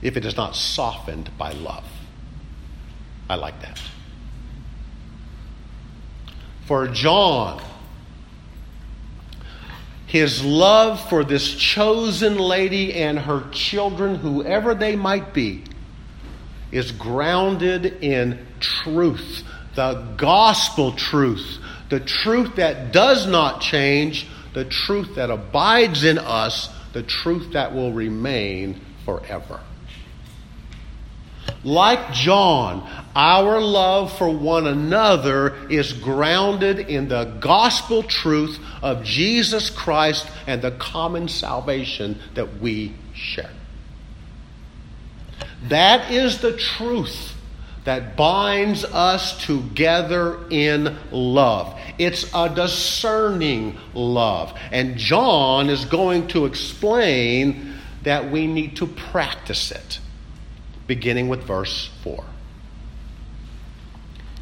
if 0.01 0.17
it 0.17 0.25
is 0.25 0.35
not 0.35 0.55
softened 0.55 1.29
by 1.37 1.51
love. 1.51 1.85
I 3.29 3.35
like 3.35 3.61
that. 3.61 3.79
For 6.67 6.89
John, 6.89 7.63
his 10.05 10.43
love 10.43 11.09
for 11.09 11.23
this 11.23 11.55
chosen 11.55 12.37
lady 12.37 12.93
and 12.93 13.17
her 13.17 13.45
children, 13.51 14.15
whoever 14.15 14.75
they 14.75 14.97
might 14.97 15.33
be, 15.33 15.63
is 16.71 16.91
grounded 16.91 18.03
in 18.03 18.45
truth, 18.59 19.43
the 19.75 19.93
gospel 20.17 20.91
truth, 20.91 21.57
the 21.89 22.01
truth 22.01 22.57
that 22.57 22.91
does 22.91 23.27
not 23.27 23.61
change, 23.61 24.27
the 24.53 24.65
truth 24.65 25.15
that 25.15 25.29
abides 25.29 26.03
in 26.03 26.17
us, 26.17 26.69
the 26.91 27.03
truth 27.03 27.53
that 27.53 27.73
will 27.73 27.93
remain 27.93 28.81
forever. 29.05 29.61
Like 31.67 32.13
John, 32.13 32.89
our 33.13 33.59
love 33.59 34.17
for 34.17 34.29
one 34.29 34.67
another 34.67 35.67
is 35.69 35.91
grounded 35.91 36.79
in 36.79 37.09
the 37.09 37.25
gospel 37.41 38.03
truth 38.03 38.57
of 38.81 39.03
Jesus 39.03 39.69
Christ 39.69 40.29
and 40.47 40.61
the 40.61 40.71
common 40.71 41.27
salvation 41.27 42.19
that 42.35 42.61
we 42.61 42.93
share. 43.13 43.51
That 45.63 46.09
is 46.09 46.37
the 46.39 46.55
truth 46.55 47.33
that 47.83 48.15
binds 48.15 48.85
us 48.85 49.45
together 49.45 50.39
in 50.49 50.97
love. 51.11 51.77
It's 51.97 52.33
a 52.33 52.47
discerning 52.47 53.77
love. 53.93 54.57
And 54.71 54.95
John 54.95 55.69
is 55.69 55.83
going 55.83 56.29
to 56.29 56.45
explain 56.45 57.73
that 58.03 58.31
we 58.31 58.47
need 58.47 58.77
to 58.77 58.87
practice 58.87 59.71
it, 59.71 59.99
beginning 60.87 61.29
with 61.29 61.43
verse 61.43 61.89
4. 62.03 62.23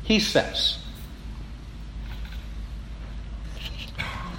He 0.03 0.19
says, 0.19 0.77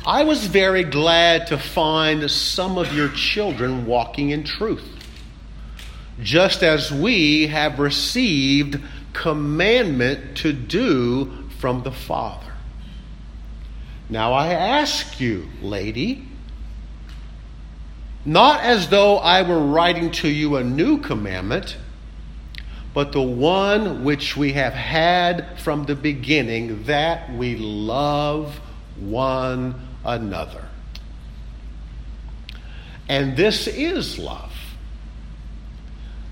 I 0.06 0.22
was 0.22 0.46
very 0.46 0.84
glad 0.84 1.48
to 1.48 1.58
find 1.58 2.30
some 2.30 2.78
of 2.78 2.94
your 2.94 3.08
children 3.08 3.86
walking 3.86 4.30
in 4.30 4.44
truth 4.44 4.96
just 6.22 6.62
as 6.62 6.90
we 6.90 7.48
have 7.48 7.78
received 7.78 8.80
commandment 9.12 10.38
to 10.38 10.52
do 10.52 11.48
from 11.58 11.82
the 11.82 11.92
Father. 11.92 12.52
Now 14.08 14.32
I 14.32 14.52
ask 14.52 15.20
you, 15.20 15.48
lady, 15.60 16.26
not 18.24 18.60
as 18.60 18.88
though 18.88 19.18
I 19.18 19.42
were 19.42 19.60
writing 19.60 20.10
to 20.12 20.28
you 20.28 20.56
a 20.56 20.64
new 20.64 20.98
commandment, 20.98 21.76
but 22.96 23.12
the 23.12 23.20
one 23.20 24.04
which 24.04 24.38
we 24.38 24.54
have 24.54 24.72
had 24.72 25.60
from 25.60 25.84
the 25.84 25.94
beginning, 25.94 26.84
that 26.84 27.30
we 27.30 27.54
love 27.54 28.58
one 28.98 29.74
another. 30.02 30.64
And 33.06 33.36
this 33.36 33.66
is 33.66 34.18
love 34.18 34.54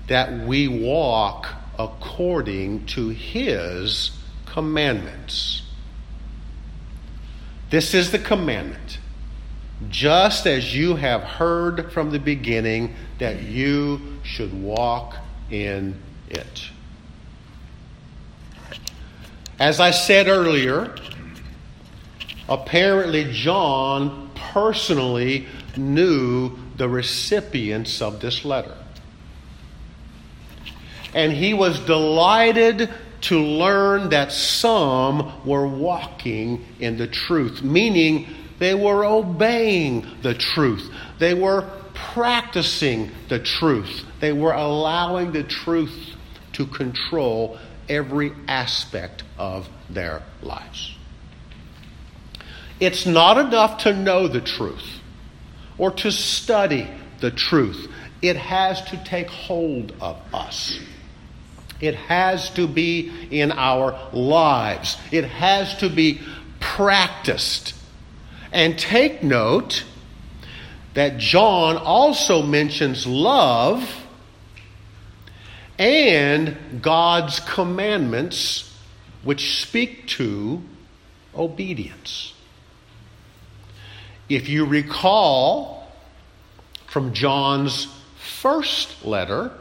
that 0.07 0.47
we 0.47 0.67
walk 0.67 1.49
according 1.77 2.87
to 2.87 3.09
his 3.09 4.09
commandments. 4.47 5.61
This 7.69 7.93
is 7.93 8.09
the 8.09 8.17
commandment. 8.17 8.97
Just 9.89 10.47
as 10.47 10.75
you 10.75 10.95
have 10.95 11.21
heard 11.21 11.91
from 11.91 12.09
the 12.09 12.17
beginning, 12.17 12.95
that 13.19 13.43
you 13.43 14.01
should 14.23 14.63
walk 14.63 15.15
in 15.51 16.01
it. 16.29 16.69
As 19.59 19.79
I 19.79 19.91
said 19.91 20.27
earlier, 20.27 20.95
apparently 22.49 23.31
John 23.31 24.29
personally 24.35 25.47
knew 25.77 26.57
the 26.77 26.89
recipients 26.89 28.01
of 28.01 28.19
this 28.19 28.43
letter 28.43 28.75
and 31.15 31.31
he 31.31 31.53
was 31.53 31.79
delighted 31.79 32.93
to 33.21 33.39
learn 33.39 34.09
that 34.09 34.31
some 34.31 35.41
were 35.45 35.65
walking 35.65 36.63
in 36.79 36.97
the 36.97 37.07
truth, 37.07 37.63
meaning 37.63 38.27
they 38.59 38.75
were 38.75 39.05
obeying 39.05 40.05
the 40.21 40.33
truth. 40.35 40.91
They 41.17 41.33
were 41.33 41.67
practicing 41.93 43.09
the 43.29 43.39
truth. 43.39 44.03
They 44.19 44.33
were 44.33 44.51
allowing 44.51 45.31
the 45.31 45.43
truth 45.43 46.14
to 46.55 46.65
control 46.65 47.57
every 47.87 48.31
aspect 48.47 49.23
of 49.37 49.69
their 49.89 50.23
lives. 50.41 50.95
It's 52.79 53.05
not 53.05 53.37
enough 53.37 53.83
to 53.83 53.93
know 53.93 54.27
the 54.27 54.41
truth 54.41 54.99
or 55.77 55.91
to 55.91 56.11
study 56.11 56.89
the 57.19 57.31
truth, 57.31 57.89
it 58.21 58.35
has 58.35 58.81
to 58.85 59.03
take 59.03 59.27
hold 59.27 59.93
of 60.01 60.17
us. 60.33 60.79
It 61.81 61.95
has 61.95 62.49
to 62.51 62.67
be 62.67 63.11
in 63.31 63.51
our 63.51 64.09
lives. 64.13 64.97
It 65.11 65.25
has 65.25 65.75
to 65.77 65.89
be 65.89 66.21
practiced. 66.59 67.73
And 68.51 68.79
take 68.79 69.21
note 69.21 69.83
that 70.93 71.17
John 71.17 71.75
also 71.75 72.41
mentions 72.41 73.05
love 73.05 74.04
and 75.77 76.81
God's 76.81 77.39
commandments, 77.41 78.73
which 79.23 79.61
speak 79.61 80.07
to 80.07 80.61
obedience. 81.35 82.33
If 84.29 84.49
you 84.49 84.65
recall 84.65 85.91
from 86.87 87.13
John's 87.13 87.87
first 88.17 89.05
letter, 89.05 89.51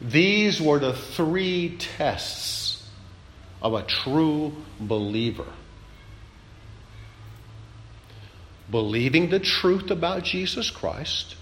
these 0.00 0.60
were 0.60 0.78
the 0.78 0.92
three 0.92 1.76
tests 1.78 2.88
of 3.62 3.72
a 3.72 3.82
true 3.82 4.52
believer 4.78 5.46
believing 8.70 9.30
the 9.30 9.38
truth 9.38 9.90
about 9.90 10.24
Jesus 10.24 10.70
Christ, 10.70 11.36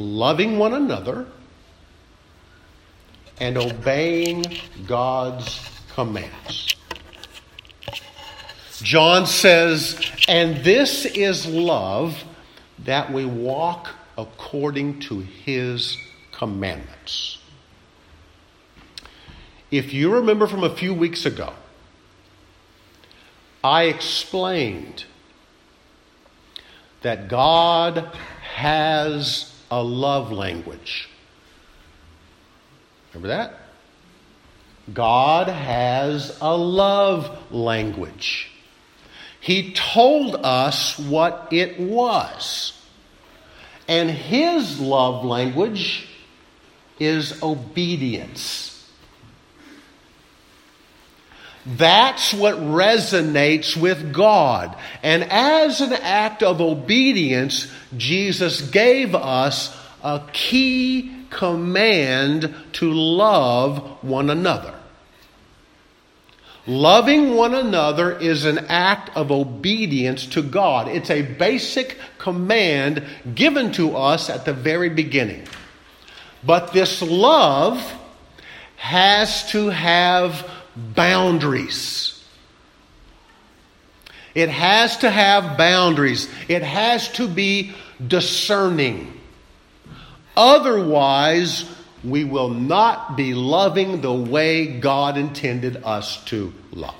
loving 0.00 0.58
one 0.58 0.72
another, 0.74 1.26
and 3.38 3.56
obeying 3.56 4.44
God's 4.86 5.60
commands. 5.94 6.74
John 8.82 9.26
says, 9.26 10.00
and 10.28 10.64
this 10.64 11.04
is 11.04 11.46
love 11.46 12.24
that 12.80 13.12
we 13.12 13.24
walk 13.24 13.90
according 14.16 15.00
to 15.00 15.20
his 15.20 15.96
commandments. 16.32 17.38
If 19.70 19.92
you 19.92 20.14
remember 20.14 20.46
from 20.46 20.64
a 20.64 20.74
few 20.74 20.92
weeks 20.94 21.26
ago, 21.26 21.52
I 23.62 23.84
explained 23.84 25.04
that 27.02 27.28
God 27.28 28.10
has 28.54 29.49
a 29.70 29.82
love 29.82 30.32
language. 30.32 31.08
Remember 33.12 33.28
that? 33.28 33.54
God 34.92 35.48
has 35.48 36.36
a 36.40 36.56
love 36.56 37.52
language. 37.52 38.50
He 39.40 39.72
told 39.72 40.36
us 40.36 40.98
what 40.98 41.48
it 41.50 41.80
was. 41.80 42.72
And 43.88 44.10
his 44.10 44.78
love 44.78 45.24
language 45.24 46.06
is 46.98 47.42
obedience. 47.42 48.69
That's 51.66 52.32
what 52.32 52.56
resonates 52.56 53.76
with 53.76 54.12
God. 54.12 54.76
And 55.02 55.24
as 55.24 55.80
an 55.80 55.92
act 55.92 56.42
of 56.42 56.60
obedience, 56.60 57.70
Jesus 57.96 58.62
gave 58.62 59.14
us 59.14 59.76
a 60.02 60.22
key 60.32 61.26
command 61.30 62.54
to 62.72 62.92
love 62.92 64.02
one 64.02 64.30
another. 64.30 64.74
Loving 66.66 67.34
one 67.34 67.54
another 67.54 68.18
is 68.18 68.44
an 68.44 68.58
act 68.68 69.16
of 69.16 69.30
obedience 69.32 70.26
to 70.26 70.42
God. 70.42 70.88
It's 70.88 71.10
a 71.10 71.22
basic 71.22 71.98
command 72.18 73.04
given 73.34 73.72
to 73.72 73.96
us 73.96 74.30
at 74.30 74.44
the 74.44 74.52
very 74.52 74.88
beginning. 74.88 75.46
But 76.44 76.72
this 76.72 77.02
love 77.02 77.94
has 78.76 79.50
to 79.50 79.68
have 79.68 80.48
boundaries. 80.76 82.22
It 84.34 84.48
has 84.48 84.98
to 84.98 85.10
have 85.10 85.58
boundaries. 85.58 86.28
It 86.48 86.62
has 86.62 87.10
to 87.12 87.26
be 87.26 87.72
discerning. 88.06 89.20
Otherwise, 90.36 91.64
we 92.04 92.24
will 92.24 92.48
not 92.48 93.16
be 93.16 93.34
loving 93.34 94.00
the 94.00 94.12
way 94.12 94.78
God 94.78 95.18
intended 95.18 95.82
us 95.84 96.24
to 96.26 96.52
love. 96.70 96.94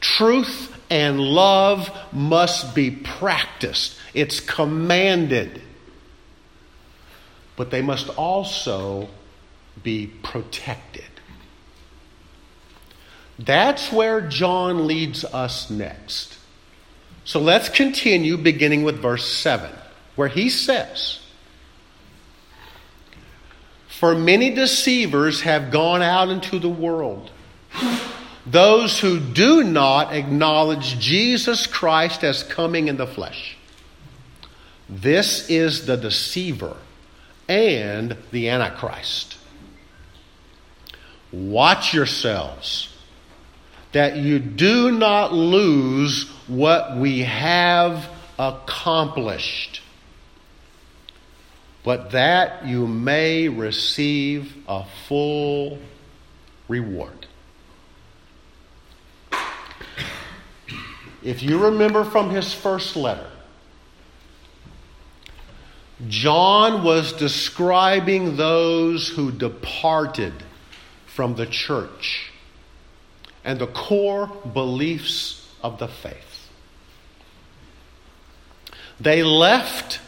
Truth 0.00 0.76
and 0.90 1.20
love 1.20 1.90
must 2.12 2.74
be 2.74 2.90
practiced, 2.90 3.96
it's 4.12 4.40
commanded. 4.40 5.62
But 7.56 7.70
they 7.70 7.82
must 7.82 8.08
also 8.10 9.08
be 9.82 10.06
protected. 10.22 11.04
That's 13.38 13.90
where 13.90 14.20
John 14.20 14.86
leads 14.86 15.24
us 15.24 15.70
next. 15.70 16.36
So 17.24 17.40
let's 17.40 17.68
continue 17.68 18.36
beginning 18.36 18.82
with 18.82 19.00
verse 19.00 19.26
7, 19.26 19.70
where 20.16 20.28
he 20.28 20.50
says, 20.50 21.20
For 23.88 24.14
many 24.14 24.50
deceivers 24.50 25.42
have 25.42 25.70
gone 25.70 26.02
out 26.02 26.28
into 26.28 26.58
the 26.58 26.68
world, 26.68 27.30
those 28.46 28.98
who 28.98 29.20
do 29.20 29.62
not 29.62 30.12
acknowledge 30.12 30.98
Jesus 30.98 31.66
Christ 31.66 32.24
as 32.24 32.42
coming 32.42 32.88
in 32.88 32.96
the 32.96 33.06
flesh. 33.06 33.56
This 34.88 35.48
is 35.48 35.86
the 35.86 35.96
deceiver 35.96 36.76
and 37.48 38.16
the 38.32 38.48
Antichrist. 38.48 39.29
Watch 41.32 41.94
yourselves 41.94 42.88
that 43.92 44.16
you 44.16 44.38
do 44.38 44.92
not 44.92 45.32
lose 45.32 46.28
what 46.46 46.96
we 46.96 47.20
have 47.20 48.08
accomplished, 48.38 49.82
but 51.84 52.12
that 52.12 52.66
you 52.66 52.86
may 52.86 53.48
receive 53.48 54.56
a 54.68 54.84
full 55.06 55.78
reward. 56.68 57.26
If 61.22 61.42
you 61.42 61.64
remember 61.64 62.04
from 62.04 62.30
his 62.30 62.54
first 62.54 62.96
letter, 62.96 63.30
John 66.08 66.82
was 66.82 67.12
describing 67.12 68.36
those 68.36 69.08
who 69.08 69.30
departed 69.30 70.32
from 71.20 71.34
the 71.34 71.44
church 71.44 72.32
and 73.44 73.58
the 73.58 73.66
core 73.66 74.26
beliefs 74.54 75.46
of 75.62 75.78
the 75.78 75.86
faith. 75.86 76.48
They 78.98 79.22
left 79.22 80.00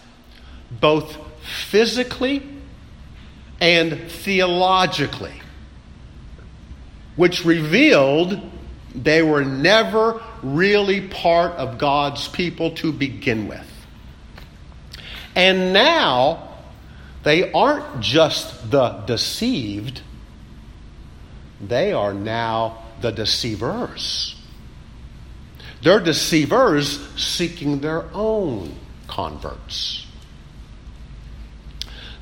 both 0.70 1.18
physically 1.68 2.42
and 3.60 4.10
theologically, 4.10 5.34
which 7.16 7.44
revealed 7.44 8.40
they 8.94 9.22
were 9.22 9.44
never 9.44 10.18
really 10.42 11.08
part 11.08 11.52
of 11.56 11.76
God's 11.76 12.26
people 12.26 12.70
to 12.76 12.90
begin 12.90 13.48
with. 13.48 13.68
And 15.36 15.74
now 15.74 16.56
they 17.22 17.52
aren't 17.52 18.00
just 18.00 18.70
the 18.70 18.92
deceived 19.04 20.00
they 21.62 21.92
are 21.92 22.12
now 22.12 22.82
the 23.00 23.10
deceivers. 23.10 24.36
They're 25.82 26.00
deceivers 26.00 27.00
seeking 27.16 27.80
their 27.80 28.04
own 28.12 28.74
converts. 29.08 30.06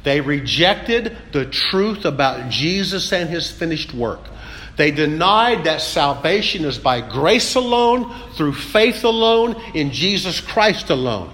They 0.02 0.20
rejected 0.20 1.16
the 1.32 1.44
truth 1.44 2.06
about 2.06 2.50
Jesus 2.50 3.12
and 3.12 3.28
his 3.28 3.50
finished 3.50 3.92
work. 3.92 4.20
They 4.76 4.90
denied 4.90 5.64
that 5.64 5.82
salvation 5.82 6.64
is 6.64 6.78
by 6.78 7.02
grace 7.02 7.54
alone, 7.54 8.14
through 8.32 8.54
faith 8.54 9.04
alone, 9.04 9.60
in 9.74 9.90
Jesus 9.90 10.40
Christ 10.40 10.88
alone. 10.88 11.30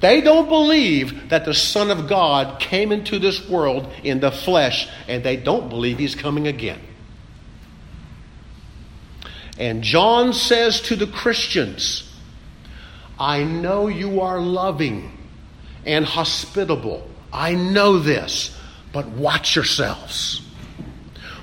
They 0.00 0.20
don't 0.20 0.48
believe 0.48 1.30
that 1.30 1.46
the 1.46 1.54
Son 1.54 1.90
of 1.90 2.06
God 2.06 2.60
came 2.60 2.92
into 2.92 3.18
this 3.18 3.48
world 3.48 3.90
in 4.02 4.20
the 4.20 4.30
flesh, 4.30 4.88
and 5.08 5.24
they 5.24 5.36
don't 5.36 5.70
believe 5.70 5.98
he's 5.98 6.14
coming 6.14 6.48
again. 6.48 6.80
And 9.58 9.82
John 9.82 10.32
says 10.32 10.80
to 10.82 10.96
the 10.96 11.06
Christians, 11.06 12.08
I 13.18 13.44
know 13.44 13.88
you 13.88 14.22
are 14.22 14.40
loving 14.40 15.16
and 15.84 16.04
hospitable. 16.04 17.06
I 17.32 17.54
know 17.54 17.98
this, 17.98 18.56
but 18.92 19.08
watch 19.08 19.54
yourselves. 19.56 20.42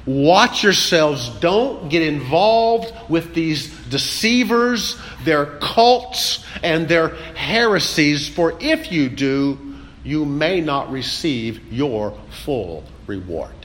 Watch 0.06 0.63
yourselves. 0.63 1.30
Don't 1.39 1.89
get 1.89 2.02
involved 2.02 2.91
with 3.10 3.34
these 3.34 3.69
deceivers, 3.89 5.00
their 5.24 5.45
cults, 5.60 6.43
and 6.63 6.88
their 6.88 7.10
heresies, 7.36 8.28
for 8.28 8.58
if 8.60 8.91
you 8.91 9.10
do, 9.10 9.58
you 10.04 10.26
may 10.26 10.62
not 10.62 10.91
receive 10.91 11.72
your 11.72 12.17
full 12.43 12.84
reward. 13.06 13.59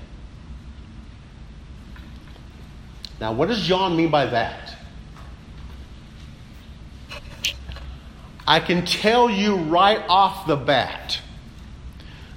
Now, 3.25 3.33
what 3.33 3.49
does 3.49 3.63
John 3.63 3.97
mean 3.97 4.11
by 4.11 4.27
that? 4.27 4.77
I 8.47 8.61
can 8.61 8.85
tell 8.85 9.31
you 9.31 9.57
right 9.57 10.05
off 10.11 10.47
the 10.47 10.57
bat 10.57 11.23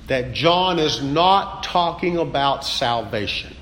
that 0.08 0.32
John 0.32 0.80
is 0.80 1.04
not 1.04 1.64
talking 1.64 2.16
about 2.16 2.64
salvation. 2.64 3.54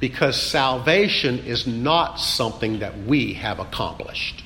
Because 0.00 0.40
salvation 0.40 1.40
is 1.40 1.66
not 1.66 2.18
something 2.18 2.78
that 2.78 2.96
we 2.96 3.34
have 3.34 3.58
accomplished. 3.58 4.42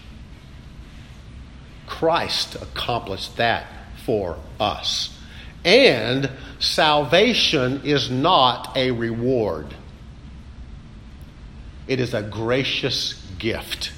Christ 1.86 2.56
accomplished 2.56 3.36
that 3.36 3.68
for 4.04 4.36
us. 4.58 5.16
And 5.64 6.28
salvation 6.58 7.82
is 7.84 8.10
not 8.10 8.76
a 8.76 8.90
reward, 8.90 9.72
it 11.88 12.00
is 12.00 12.14
a 12.14 12.22
gracious 12.22 13.14
gift 13.38 13.92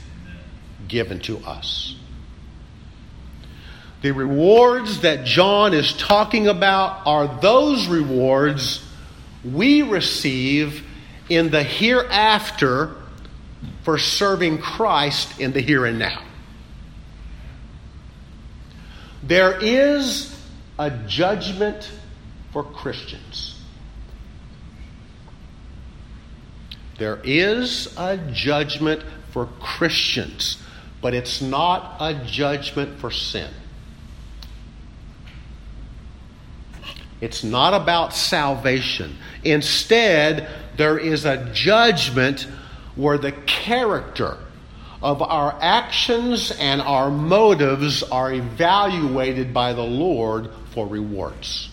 given 0.88 1.20
to 1.20 1.38
us. 1.38 1.96
The 4.02 4.12
rewards 4.12 5.00
that 5.00 5.26
John 5.26 5.74
is 5.74 5.92
talking 5.92 6.48
about 6.48 7.06
are 7.06 7.40
those 7.40 7.86
rewards 7.86 8.82
we 9.44 9.82
receive 9.82 10.84
in 11.28 11.50
the 11.50 11.62
hereafter 11.62 12.94
for 13.82 13.98
serving 13.98 14.58
Christ 14.58 15.38
in 15.38 15.52
the 15.52 15.60
here 15.60 15.84
and 15.84 15.98
now. 15.98 16.22
There 19.22 19.58
is 19.62 20.34
a 20.78 20.90
judgment 20.90 21.90
for 22.52 22.64
Christians. 22.64 23.49
There 27.00 27.18
is 27.24 27.96
a 27.96 28.18
judgment 28.30 29.02
for 29.30 29.46
Christians, 29.58 30.62
but 31.00 31.14
it's 31.14 31.40
not 31.40 31.96
a 31.98 32.12
judgment 32.26 33.00
for 33.00 33.10
sin. 33.10 33.48
It's 37.22 37.42
not 37.42 37.72
about 37.72 38.12
salvation. 38.12 39.16
Instead, 39.44 40.46
there 40.76 40.98
is 40.98 41.24
a 41.24 41.50
judgment 41.54 42.46
where 42.96 43.16
the 43.16 43.32
character 43.32 44.36
of 45.02 45.22
our 45.22 45.56
actions 45.58 46.50
and 46.50 46.82
our 46.82 47.10
motives 47.10 48.02
are 48.02 48.30
evaluated 48.30 49.54
by 49.54 49.72
the 49.72 49.80
Lord 49.80 50.50
for 50.74 50.86
rewards. 50.86 51.69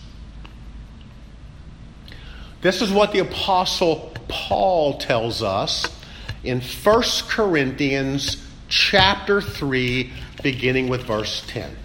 This 2.60 2.82
is 2.82 2.90
what 2.90 3.12
the 3.12 3.20
Apostle 3.20 4.12
Paul 4.26 4.98
tells 4.98 5.42
us 5.44 5.86
in 6.42 6.60
1 6.60 7.02
Corinthians 7.28 8.44
chapter 8.68 9.40
3, 9.40 10.12
beginning 10.42 10.88
with 10.88 11.04
verse 11.04 11.44
10. 11.46 11.76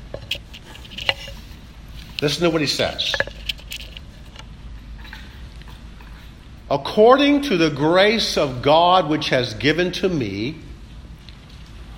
Listen 2.22 2.44
to 2.44 2.50
what 2.50 2.62
he 2.62 2.68
says. 2.68 3.14
According 6.72 7.44
to 7.44 7.58
the 7.58 7.70
grace 7.70 8.36
of 8.36 8.64
God 8.64 9.10
which 9.10 9.30
has 9.30 9.54
given 9.54 9.92
to 9.94 10.10
me, 10.10 10.56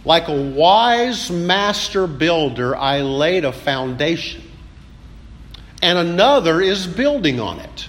like 0.03 0.27
a 0.27 0.51
wise 0.51 1.31
master 1.31 2.07
builder, 2.07 2.75
I 2.75 3.01
laid 3.01 3.45
a 3.45 3.53
foundation, 3.53 4.43
and 5.81 5.97
another 5.97 6.59
is 6.59 6.85
building 6.85 7.39
on 7.39 7.61
it. 7.61 7.87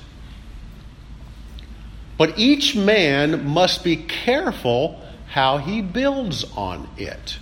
But 2.18 2.38
each 2.38 2.74
man 2.74 3.46
must 3.46 3.84
be 3.84 3.96
careful 3.96 5.00
how 5.28 5.58
he 5.58 5.82
builds 5.82 6.44
on 6.56 6.88
it. 6.96 7.38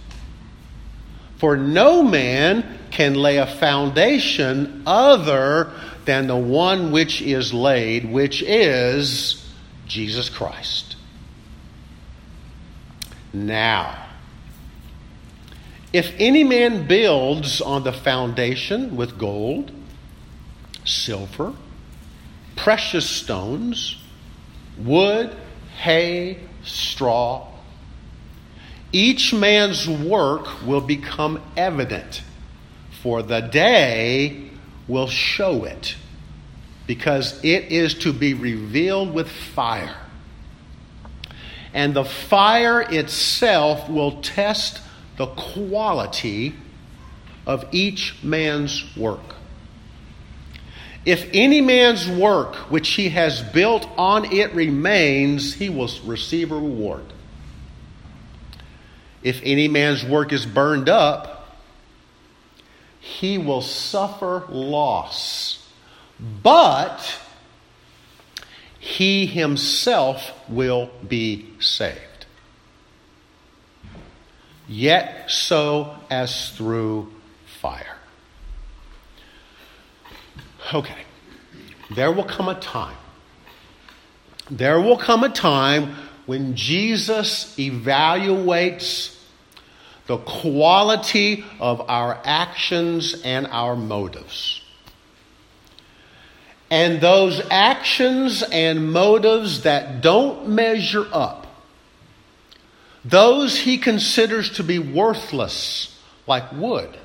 For 1.37 1.57
no 1.57 2.03
man 2.03 2.79
can 2.91 3.15
lay 3.15 3.37
a 3.37 3.47
foundation 3.47 4.83
other 4.87 5.71
than 6.05 6.27
the 6.27 6.37
one 6.37 6.91
which 6.91 7.23
is 7.23 7.53
laid, 7.53 8.11
which 8.11 8.43
is 8.43 9.47
Jesus 9.87 10.29
Christ. 10.29 10.97
Now, 13.33 14.07
if 15.93 16.13
any 16.19 16.45
man 16.45 16.87
builds 16.87 17.61
on 17.61 17.85
the 17.85 17.93
foundation 17.93 18.97
with 18.97 19.19
gold, 19.19 19.71
silver, 20.85 21.53
precious 22.57 23.09
stones, 23.09 24.04
wood, 24.79 25.35
hay, 25.77 26.39
straw, 26.63 27.49
each 28.93 29.35
man's 29.35 29.89
work 29.89 30.65
will 30.65 30.81
become 30.81 31.43
evident, 31.57 32.23
for 33.03 33.23
the 33.23 33.41
day 33.41 34.51
will 34.87 35.09
show 35.09 35.65
it 35.65 35.97
because 36.87 37.43
it 37.43 37.73
is 37.73 37.95
to 37.95 38.13
be 38.13 38.35
revealed 38.35 39.13
with 39.13 39.29
fire. 39.29 39.97
And 41.73 41.95
the 41.95 42.05
fire 42.05 42.83
itself 42.83 43.89
will 43.89 44.21
test 44.21 44.81
the 45.17 45.27
quality 45.27 46.55
of 47.47 47.65
each 47.73 48.15
man's 48.23 48.97
work. 48.97 49.34
If 51.05 51.29
any 51.33 51.61
man's 51.61 52.09
work 52.09 52.55
which 52.71 52.91
he 52.91 53.11
has 53.11 53.43
built 53.43 53.87
on 53.99 54.33
it 54.33 54.55
remains, 54.55 55.55
he 55.55 55.69
will 55.69 55.91
receive 56.05 56.51
a 56.51 56.55
reward. 56.55 57.13
If 59.23 59.41
any 59.43 59.69
man's 59.69 60.05
work 60.05 60.33
is 60.33 60.47
burned 60.47 60.89
up, 60.89 61.57
he 63.01 63.37
will 63.37 63.61
suffer 63.61 64.45
loss, 64.49 65.67
but 66.43 67.19
he 68.79 69.27
himself 69.27 70.33
will 70.49 70.91
be 71.07 71.49
saved. 71.59 72.27
Yet 74.67 75.31
so 75.31 75.97
as 76.11 76.51
through 76.51 77.13
fire. 77.47 77.94
Okay, 80.73 81.05
there 81.95 82.11
will 82.11 82.25
come 82.25 82.49
a 82.49 82.59
time. 82.59 82.97
There 84.51 84.81
will 84.81 84.97
come 84.97 85.25
a 85.25 85.29
time 85.29 85.95
when 86.27 86.57
Jesus 86.57 87.55
evaluates 87.57 89.19
the 90.07 90.19
quality 90.19 91.45
of 91.61 91.83
our 91.89 92.21
actions 92.25 93.21
and 93.25 93.47
our 93.49 93.77
motives. 93.77 94.63
And 96.71 97.01
those 97.01 97.43
actions 97.51 98.43
and 98.43 98.93
motives 98.93 99.63
that 99.63 100.01
don't 100.01 100.49
measure 100.49 101.07
up, 101.13 101.47
those 103.05 103.61
he 103.61 103.79
considers 103.79 104.51
to 104.57 104.65
be 104.65 104.79
worthless, 104.79 105.99
like 106.27 106.51
wood 106.53 106.99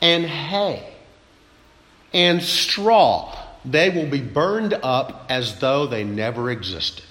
and 0.00 0.24
hay 0.24 0.89
and 2.12 2.42
straw, 2.42 3.36
they 3.64 3.90
will 3.90 4.08
be 4.08 4.20
burned 4.20 4.74
up 4.74 5.26
as 5.28 5.58
though 5.60 5.86
they 5.86 6.04
never 6.04 6.50
existed 6.50 7.04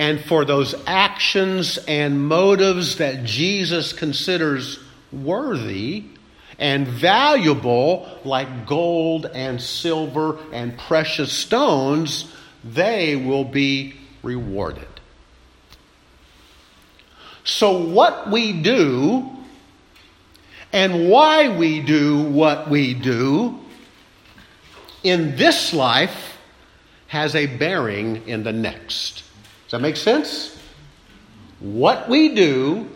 and 0.00 0.18
for 0.18 0.46
those 0.46 0.74
actions 0.86 1.76
and 1.86 2.26
motives 2.26 2.96
that 2.96 3.22
Jesus 3.22 3.92
considers 3.92 4.78
worthy 5.12 6.04
and 6.58 6.88
valuable, 6.88 8.08
like 8.24 8.66
gold 8.66 9.26
and 9.26 9.60
silver 9.60 10.38
and 10.54 10.78
precious 10.78 11.30
stones, 11.30 12.34
they 12.64 13.14
will 13.14 13.44
be 13.44 13.92
rewarded. 14.22 14.88
So, 17.44 17.84
what 17.84 18.30
we 18.30 18.54
do 18.54 19.30
and 20.72 21.08
why 21.08 21.56
we 21.56 21.80
do 21.80 22.22
what 22.22 22.70
we 22.70 22.94
do 22.94 23.58
in 25.02 25.36
this 25.36 25.72
life 25.72 26.36
has 27.08 27.34
a 27.34 27.46
bearing 27.46 28.28
in 28.28 28.44
the 28.44 28.52
next. 28.52 29.24
Does 29.64 29.72
that 29.72 29.80
make 29.80 29.96
sense? 29.96 30.56
What 31.58 32.08
we 32.08 32.34
do 32.34 32.88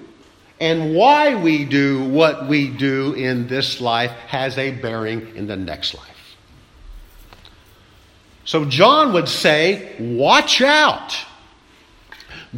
and 0.61 0.95
why 0.95 1.35
we 1.35 1.65
do 1.65 2.05
what 2.05 2.49
we 2.49 2.69
do 2.69 3.13
in 3.15 3.49
this 3.49 3.81
life 3.81 4.13
has 4.29 4.57
a 4.57 4.71
bearing 4.71 5.35
in 5.37 5.47
the 5.47 5.57
next 5.57 5.95
life. 5.95 6.37
So 8.45 8.65
John 8.65 9.13
would 9.15 9.29
say, 9.29 9.95
Watch 9.99 10.61
out. 10.63 11.17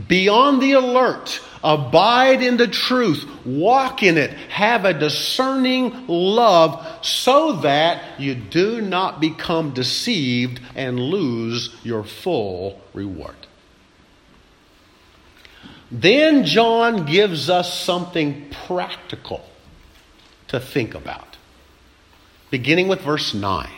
Be 0.08 0.28
on 0.28 0.60
the 0.60 0.72
alert. 0.72 1.40
Abide 1.66 2.44
in 2.44 2.58
the 2.58 2.68
truth. 2.68 3.28
Walk 3.44 4.04
in 4.04 4.18
it. 4.18 4.30
Have 4.50 4.84
a 4.84 4.94
discerning 4.94 6.06
love 6.06 6.86
so 7.04 7.54
that 7.62 8.20
you 8.20 8.36
do 8.36 8.80
not 8.80 9.20
become 9.20 9.74
deceived 9.74 10.60
and 10.76 11.00
lose 11.00 11.74
your 11.82 12.04
full 12.04 12.80
reward. 12.94 13.34
Then 15.90 16.44
John 16.44 17.04
gives 17.04 17.50
us 17.50 17.76
something 17.76 18.48
practical 18.68 19.44
to 20.46 20.60
think 20.60 20.94
about, 20.94 21.36
beginning 22.48 22.86
with 22.86 23.00
verse 23.00 23.34
9. 23.34 23.68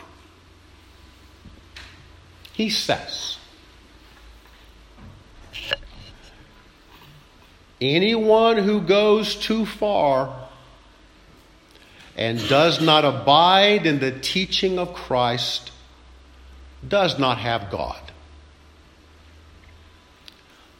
He 2.53 2.69
says, 2.69 3.39
Anyone 7.81 8.57
who 8.57 8.81
goes 8.81 9.35
too 9.35 9.65
far 9.65 10.49
and 12.17 12.39
does 12.49 12.81
not 12.81 13.05
abide 13.05 13.85
in 13.85 13.99
the 13.99 14.11
teaching 14.11 14.77
of 14.77 14.93
Christ 14.93 15.71
does 16.85 17.17
not 17.17 17.37
have 17.37 17.71
God. 17.71 17.99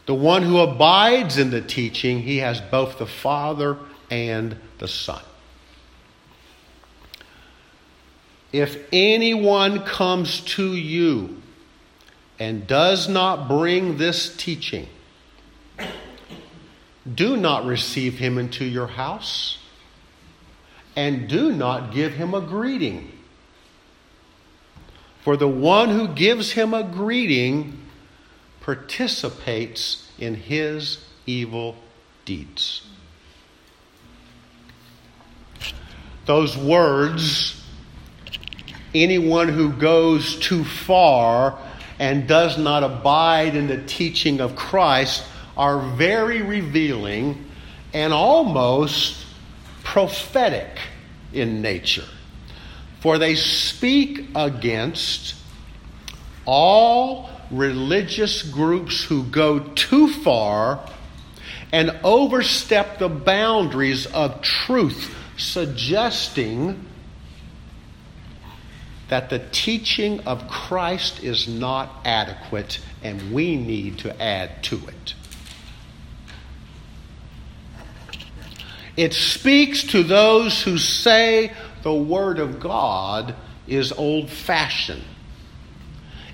The 0.06 0.14
one 0.14 0.42
who 0.42 0.58
abides 0.58 1.38
in 1.38 1.50
the 1.50 1.60
teaching, 1.60 2.22
he 2.22 2.38
has 2.38 2.60
both 2.60 2.98
the 2.98 3.06
Father 3.06 3.78
and 4.10 4.56
the 4.78 4.88
Son. 4.88 5.22
If 8.52 8.76
anyone 8.92 9.84
comes 9.84 10.40
to 10.56 10.74
you 10.74 11.40
and 12.38 12.66
does 12.66 13.08
not 13.08 13.46
bring 13.46 13.96
this 13.96 14.34
teaching, 14.36 14.88
do 17.14 17.36
not 17.36 17.64
receive 17.64 18.18
him 18.18 18.38
into 18.38 18.64
your 18.64 18.86
house 18.86 19.58
and 20.96 21.28
do 21.28 21.52
not 21.52 21.92
give 21.92 22.12
him 22.12 22.34
a 22.34 22.40
greeting. 22.40 23.12
For 25.22 25.36
the 25.36 25.48
one 25.48 25.90
who 25.90 26.08
gives 26.08 26.52
him 26.52 26.74
a 26.74 26.82
greeting 26.82 27.80
participates 28.60 30.10
in 30.18 30.34
his 30.34 31.04
evil 31.26 31.76
deeds. 32.24 32.86
Those 36.26 36.56
words, 36.56 37.62
anyone 38.94 39.48
who 39.48 39.72
goes 39.72 40.38
too 40.38 40.64
far 40.64 41.58
and 41.98 42.26
does 42.26 42.56
not 42.56 42.82
abide 42.82 43.56
in 43.56 43.66
the 43.66 43.82
teaching 43.82 44.40
of 44.40 44.56
Christ, 44.56 45.24
are 45.60 45.78
very 45.78 46.40
revealing 46.40 47.44
and 47.92 48.14
almost 48.14 49.26
prophetic 49.84 50.78
in 51.34 51.60
nature. 51.60 52.06
For 53.00 53.18
they 53.18 53.34
speak 53.34 54.24
against 54.34 55.34
all 56.46 57.28
religious 57.50 58.42
groups 58.42 59.04
who 59.04 59.22
go 59.24 59.58
too 59.58 60.10
far 60.10 60.80
and 61.72 61.94
overstep 62.04 62.98
the 62.98 63.10
boundaries 63.10 64.06
of 64.06 64.40
truth, 64.40 65.14
suggesting 65.36 66.86
that 69.08 69.28
the 69.28 69.40
teaching 69.52 70.20
of 70.20 70.48
Christ 70.48 71.22
is 71.22 71.46
not 71.46 72.00
adequate 72.06 72.80
and 73.02 73.30
we 73.30 73.56
need 73.56 73.98
to 73.98 74.22
add 74.22 74.62
to 74.62 74.76
it. 74.88 75.14
It 78.96 79.14
speaks 79.14 79.84
to 79.84 80.02
those 80.02 80.62
who 80.62 80.78
say 80.78 81.52
the 81.82 81.94
Word 81.94 82.38
of 82.38 82.60
God 82.60 83.34
is 83.66 83.92
old 83.92 84.30
fashioned 84.30 85.04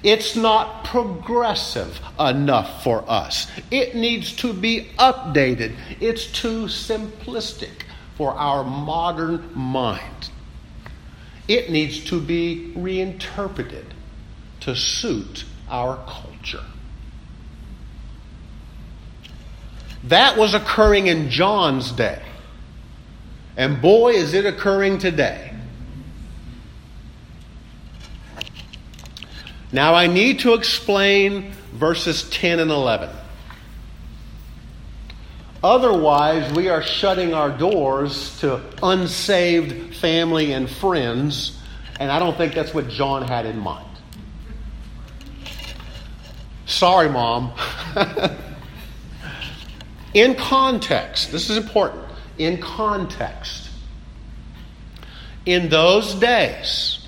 it's 0.07 0.36
not 0.36 0.84
progressive 0.84 2.00
enough 2.20 2.84
for 2.84 3.02
us. 3.11 3.50
It 3.72 3.96
needs 3.96 4.36
to 4.36 4.52
be 4.52 4.88
updated. 5.00 5.74
It's 6.00 6.26
too 6.26 6.66
simplistic 6.66 7.82
for 8.16 8.30
our 8.32 8.62
modern 8.62 9.50
mind. 9.52 10.30
It 11.48 11.70
needs 11.70 12.04
to 12.04 12.20
be 12.20 12.72
reinterpreted 12.76 13.94
to 14.61 14.76
suit 14.76 15.44
our 15.68 15.96
culture. 16.07 16.64
That 20.04 20.36
was 20.36 20.54
occurring 20.54 21.09
in 21.09 21.30
John's 21.30 21.90
day. 21.90 22.22
And 23.57 23.80
boy, 23.80 24.12
is 24.12 24.34
it 24.34 24.44
occurring 24.44 24.98
today. 24.98 25.52
Now 29.72 29.94
I 29.94 30.07
need 30.07 30.40
to 30.40 30.54
explain 30.54 31.52
verses 31.72 32.28
10 32.30 32.61
and 32.61 32.70
11. 32.70 33.11
Otherwise, 35.62 36.52
we 36.52 36.68
are 36.68 36.82
shutting 36.82 37.34
our 37.34 37.50
doors 37.50 38.38
to 38.40 38.61
unsaved 38.82 39.96
family 39.96 40.52
and 40.52 40.70
friends, 40.70 41.59
and 41.98 42.12
I 42.12 42.18
don't 42.18 42.36
think 42.36 42.54
that's 42.54 42.72
what 42.72 42.88
John 42.88 43.22
had 43.22 43.46
in 43.46 43.59
mind. 43.59 43.88
Sorry, 46.66 47.09
Mom. 47.09 47.52
in 50.14 50.34
context, 50.34 51.32
this 51.32 51.50
is 51.50 51.57
important. 51.57 52.05
In 52.39 52.61
context, 52.61 53.70
in 55.47 55.68
those 55.68 56.14
days, 56.14 57.07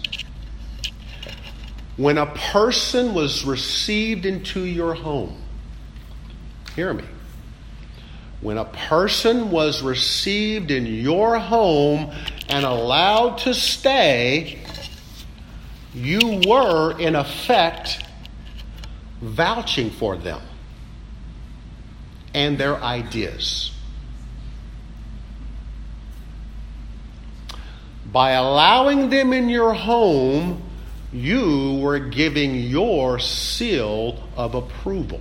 when 1.97 2.17
a 2.17 2.27
person 2.27 3.13
was 3.13 3.45
received 3.45 4.25
into 4.25 4.61
your 4.61 4.95
home, 4.95 5.43
hear 6.77 6.95
me. 6.95 7.05
When 8.41 8.57
a 8.57 8.65
person 8.65 9.51
was 9.51 9.83
received 9.83 10.71
in 10.71 10.87
your 10.87 11.39
home 11.39 12.13
and 12.49 12.65
allowed 12.65 13.39
to 13.39 13.53
stay, 13.53 14.61
you 15.93 16.41
were, 16.47 16.97
in 17.01 17.17
effect, 17.17 18.05
vouching 19.21 19.91
for 19.91 20.17
them 20.17 20.41
and 22.33 22.57
their 22.57 22.77
ideas. 22.77 23.73
By 28.11 28.33
allowing 28.33 29.11
them 29.11 29.33
in 29.33 29.49
your 29.49 29.75
home, 29.75 30.63
you 31.13 31.79
were 31.83 31.99
giving 31.99 32.55
your 32.55 33.19
seal 33.19 34.29
of 34.37 34.55
approval 34.55 35.21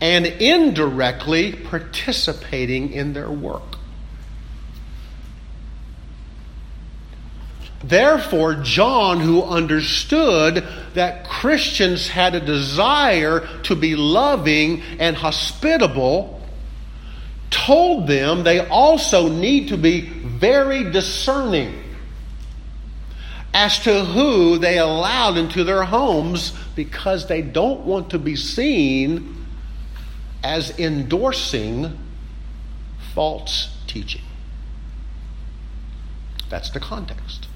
and 0.00 0.26
indirectly 0.26 1.52
participating 1.52 2.92
in 2.92 3.12
their 3.12 3.30
work. 3.30 3.78
Therefore, 7.84 8.54
John, 8.54 9.20
who 9.20 9.42
understood 9.42 10.66
that 10.94 11.28
Christians 11.28 12.08
had 12.08 12.34
a 12.34 12.40
desire 12.40 13.46
to 13.64 13.74
be 13.74 13.96
loving 13.96 14.82
and 14.98 15.16
hospitable, 15.16 16.41
told 17.52 18.08
them 18.08 18.42
they 18.42 18.66
also 18.66 19.28
need 19.28 19.68
to 19.68 19.76
be 19.76 20.00
very 20.00 20.90
discerning 20.90 21.78
as 23.54 23.78
to 23.80 24.04
who 24.04 24.58
they 24.58 24.78
allowed 24.78 25.36
into 25.36 25.62
their 25.62 25.84
homes 25.84 26.52
because 26.74 27.28
they 27.28 27.42
don't 27.42 27.80
want 27.80 28.10
to 28.10 28.18
be 28.18 28.34
seen 28.34 29.46
as 30.42 30.78
endorsing 30.78 31.98
false 33.14 33.76
teaching. 33.86 34.22
That's 36.48 36.70
the 36.70 36.80
context. 36.80 37.46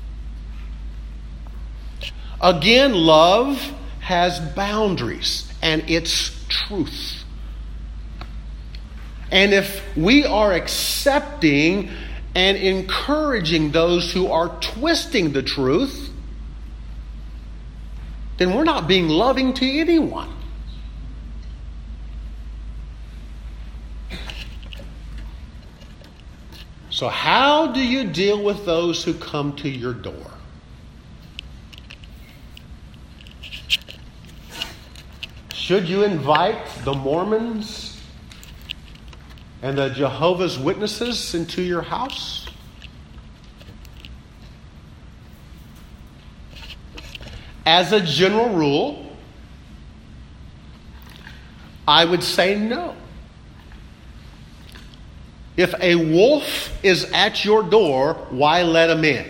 Again, 2.41 2.95
love 2.95 3.73
has 4.01 4.39
boundaries 4.55 5.51
and 5.63 5.83
it's 5.89 6.45
truth. 6.49 7.26
And 9.31 9.53
if 9.53 9.83
we 9.97 10.25
are 10.25 10.53
accepting 10.53 11.91
and 12.35 12.57
encouraging 12.57 13.73
those 13.73 14.13
who 14.13 14.29
are 14.29 14.49
twisting 14.61 15.33
the 15.33 15.43
truth, 15.43 16.11
then 18.37 18.55
we're 18.55 18.65
not 18.65 18.87
being 18.87 19.09
loving 19.09 19.55
to 19.55 19.67
anyone. 19.67 20.33
So, 26.91 27.09
how 27.09 27.73
do 27.73 27.81
you 27.81 28.05
deal 28.05 28.43
with 28.43 28.65
those 28.65 29.05
who 29.05 29.13
come 29.13 29.55
to 29.57 29.69
your 29.69 29.93
door? 29.93 30.31
Should 35.53 35.89
you 35.89 36.05
invite 36.05 36.65
the 36.85 36.95
Mormons 36.95 37.86
and 39.67 39.77
the 39.77 39.89
Jehovah's 39.89 40.57
Witnesses 40.57 41.35
into 41.35 41.61
your 41.61 41.83
house? 41.83 42.47
As 47.67 47.93
a 47.93 48.01
general 48.01 48.51
rule, 48.51 49.17
I 51.89 52.05
would 52.05 52.23
say 52.23 52.57
no. 52.57 52.95
If 55.57 55.75
a 55.81 55.97
wolf 55.97 56.73
is 56.85 57.11
at 57.11 57.45
your 57.45 57.65
door, 57.65 58.15
why 58.31 58.63
let 58.63 58.89
him 58.89 59.05
in? 59.05 59.27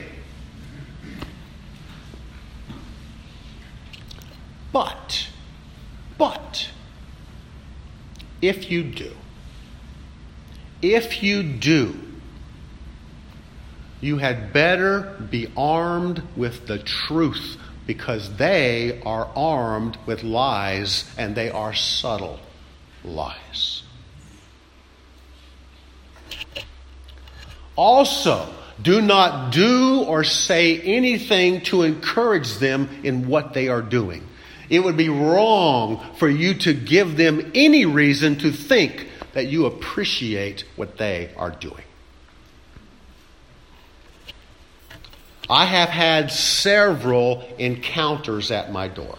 But, 4.71 5.29
but, 6.19 6.69
if 8.43 8.71
you 8.71 8.83
do, 8.83 9.13
if 10.95 11.23
you 11.23 11.43
do, 11.43 11.99
you 14.01 14.19
had 14.19 14.53
better 14.53 15.17
be 15.31 15.51
armed 15.57 16.23
with 16.37 16.67
the 16.67 16.79
truth 16.79 17.57
because 17.87 18.37
they 18.37 19.01
are 19.03 19.27
armed 19.35 19.97
with 20.07 20.23
lies 20.23 21.11
and 21.17 21.35
they 21.35 21.51
are 21.51 21.75
subtle 21.75 22.39
lies. 23.05 23.83
Also, 27.77 28.53
do 28.83 29.01
not 29.01 29.53
do 29.53 30.03
or 30.03 30.25
say 30.25 30.81
anything 30.81 31.61
to 31.63 31.83
encourage 31.83 32.59
them 32.59 32.89
in 33.05 33.29
what 33.29 33.55
they 33.55 33.69
are 33.69 33.83
doing. 33.83 34.27
It 34.69 34.81
would 34.81 34.97
be 34.97 35.09
wrong 35.09 36.05
for 36.17 36.29
you 36.29 36.55
to 36.55 36.75
give 36.75 37.17
them 37.17 37.53
any 37.55 37.87
reason 37.87 38.37
to 38.39 38.51
think 38.51 39.09
that 39.37 39.49
you 39.49 39.67
appreciate 39.67 40.65
what 40.77 40.97
they 40.97 41.31
are 41.37 41.51
doing. 41.51 41.85
I 45.51 45.67
have 45.67 45.91
had 45.91 46.31
several 46.31 47.47
encounters 47.59 48.51
at 48.51 48.73
my 48.73 48.89
door. 48.89 49.19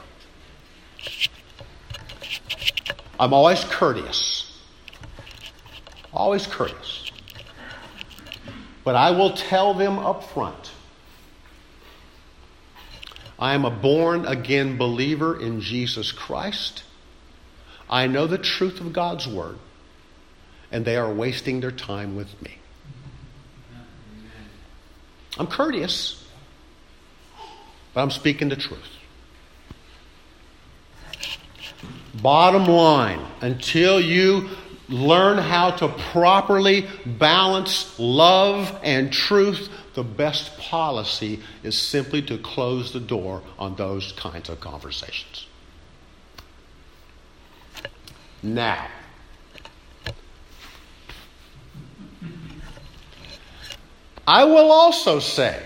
I'm 3.19 3.31
always 3.31 3.63
courteous. 3.65 4.59
Always 6.11 6.47
courteous. 6.47 7.11
But 8.83 8.95
I 8.95 9.11
will 9.11 9.33
tell 9.33 9.75
them 9.75 9.99
up 9.99 10.23
front 10.23 10.71
I 13.37 13.53
am 13.53 13.65
a 13.65 13.69
born 13.69 14.25
again 14.25 14.79
believer 14.79 15.39
in 15.39 15.61
Jesus 15.61 16.11
Christ. 16.11 16.83
I 17.87 18.07
know 18.07 18.25
the 18.25 18.39
truth 18.39 18.81
of 18.81 18.93
God's 18.93 19.27
Word, 19.27 19.59
and 20.71 20.85
they 20.85 20.95
are 20.95 21.11
wasting 21.11 21.59
their 21.59 21.71
time 21.71 22.15
with 22.15 22.41
me. 22.41 22.57
I'm 25.37 25.47
courteous, 25.47 26.25
but 27.93 28.01
I'm 28.01 28.11
speaking 28.11 28.49
the 28.49 28.55
truth. 28.55 28.79
Bottom 32.21 32.65
line, 32.65 33.21
until 33.41 33.99
you 34.01 34.49
learn 34.89 35.37
how 35.37 35.71
to 35.71 35.89
properly 35.89 36.87
balance 37.05 37.99
love 37.99 38.79
and 38.81 39.11
truth, 39.11 39.69
the 39.93 40.03
best 40.03 40.57
policy 40.57 41.41
is 41.63 41.77
simply 41.77 42.21
to 42.23 42.37
close 42.37 42.93
the 42.93 42.99
door 42.99 43.43
on 43.59 43.75
those 43.75 44.13
kinds 44.13 44.49
of 44.49 44.59
conversations. 44.59 45.47
Now, 48.41 48.87
I 54.27 54.43
will 54.43 54.73
also 54.73 55.19
say 55.19 55.57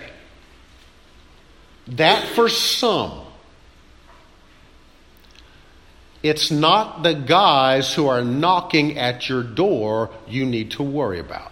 that 1.88 2.28
for 2.36 2.47
some, 2.47 3.26
it's 6.22 6.51
not 6.51 7.01
the 7.01 7.16
guys 7.16 7.95
who 7.95 8.07
are 8.07 8.24
knocking 8.24 8.99
at 8.99 9.28
your 9.28 9.41
door 9.41 10.12
you 10.28 10.45
need 10.45 10.70
to 10.72 10.84
worry 10.84 11.20
about. 11.20 11.51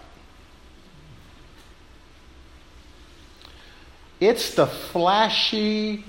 It's 4.19 4.53
the 4.53 4.67
flashy, 4.67 6.05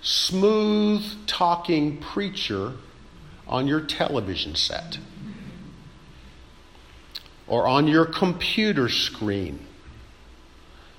smooth 0.00 1.04
talking 1.26 1.98
preacher 1.98 2.72
on 3.46 3.66
your 3.66 3.82
television 3.82 4.54
set 4.54 4.98
or 7.46 7.66
on 7.66 7.86
your 7.86 8.06
computer 8.06 8.88
screen 8.88 9.66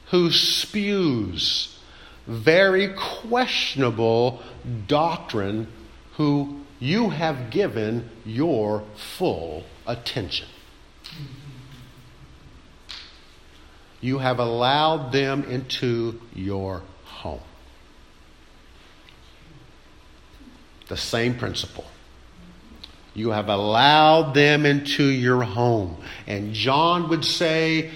who 0.10 0.32
spews 0.32 1.78
very 2.28 2.90
questionable 2.90 4.42
doctrine 4.88 5.68
who 6.16 6.60
you 6.80 7.10
have 7.10 7.50
given 7.50 8.10
your 8.26 8.84
full 8.96 9.64
attention. 9.86 10.48
You 14.02 14.20
have 14.20 14.40
allowed 14.40 15.12
them 15.12 15.44
into 15.46 16.20
your 16.36 16.84
home. 17.06 17.40
The 20.88 20.98
same 20.98 21.36
principle. 21.36 21.86
You 23.16 23.32
have 23.32 23.50
allowed 23.50 24.34
them 24.34 24.66
into 24.66 25.04
your 25.04 25.42
home. 25.42 25.98
And 26.28 26.54
John 26.54 27.10
would 27.10 27.26
say, 27.26 27.90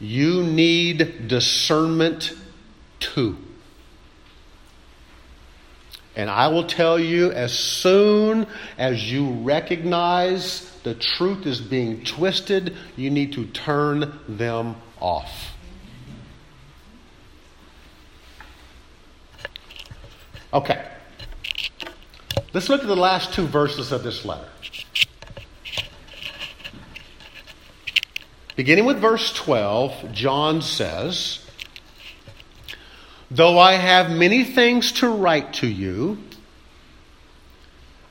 you 0.00 0.42
need 0.42 1.28
discernment 1.28 2.32
too. 3.00 3.36
And 6.14 6.30
I 6.30 6.48
will 6.48 6.64
tell 6.64 6.98
you, 6.98 7.30
as 7.30 7.52
soon 7.52 8.46
as 8.78 9.12
you 9.12 9.30
recognize 9.30 10.70
the 10.82 10.94
truth 10.94 11.46
is 11.46 11.60
being 11.60 12.04
twisted, 12.04 12.74
you 12.96 13.10
need 13.10 13.34
to 13.34 13.44
turn 13.46 14.18
them 14.26 14.76
off. 14.98 15.52
Okay. 20.54 20.86
Let's 22.54 22.70
look 22.70 22.80
at 22.80 22.86
the 22.86 22.96
last 22.96 23.34
two 23.34 23.46
verses 23.46 23.92
of 23.92 24.02
this 24.02 24.24
letter. 24.24 24.48
Beginning 28.56 28.86
with 28.86 28.98
verse 28.98 29.34
12, 29.34 30.12
John 30.12 30.62
says, 30.62 31.40
Though 33.30 33.58
I 33.58 33.74
have 33.74 34.10
many 34.10 34.44
things 34.44 34.92
to 34.92 35.10
write 35.10 35.52
to 35.54 35.66
you, 35.66 36.16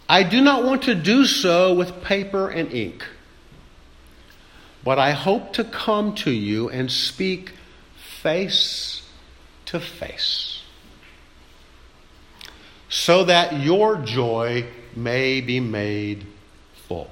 I 0.08 0.22
do 0.22 0.42
not 0.42 0.64
want 0.64 0.84
to 0.84 0.94
do 0.94 1.26
so 1.26 1.74
with 1.74 2.04
paper 2.04 2.48
and 2.48 2.72
ink, 2.72 3.04
but 4.84 5.00
I 5.00 5.12
hope 5.12 5.54
to 5.54 5.64
come 5.64 6.14
to 6.16 6.32
you 6.32 6.70
and 6.70 6.92
speak 6.92 7.54
face 8.22 9.02
to 9.66 9.80
face, 9.80 10.62
so 12.88 13.24
that 13.24 13.62
your 13.62 13.96
joy 13.98 14.68
may 14.96 15.42
be 15.42 15.60
made 15.60 16.28
full. 16.88 17.10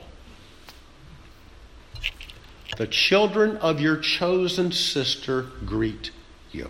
The 2.78 2.88
children 2.88 3.58
of 3.58 3.80
your 3.80 3.98
chosen 3.98 4.72
sister 4.72 5.44
greet 5.66 6.12
you. 6.52 6.70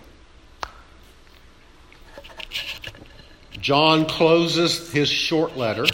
John 3.60 4.06
closes 4.06 4.92
his 4.92 5.10
short 5.10 5.56
letter 5.56 5.86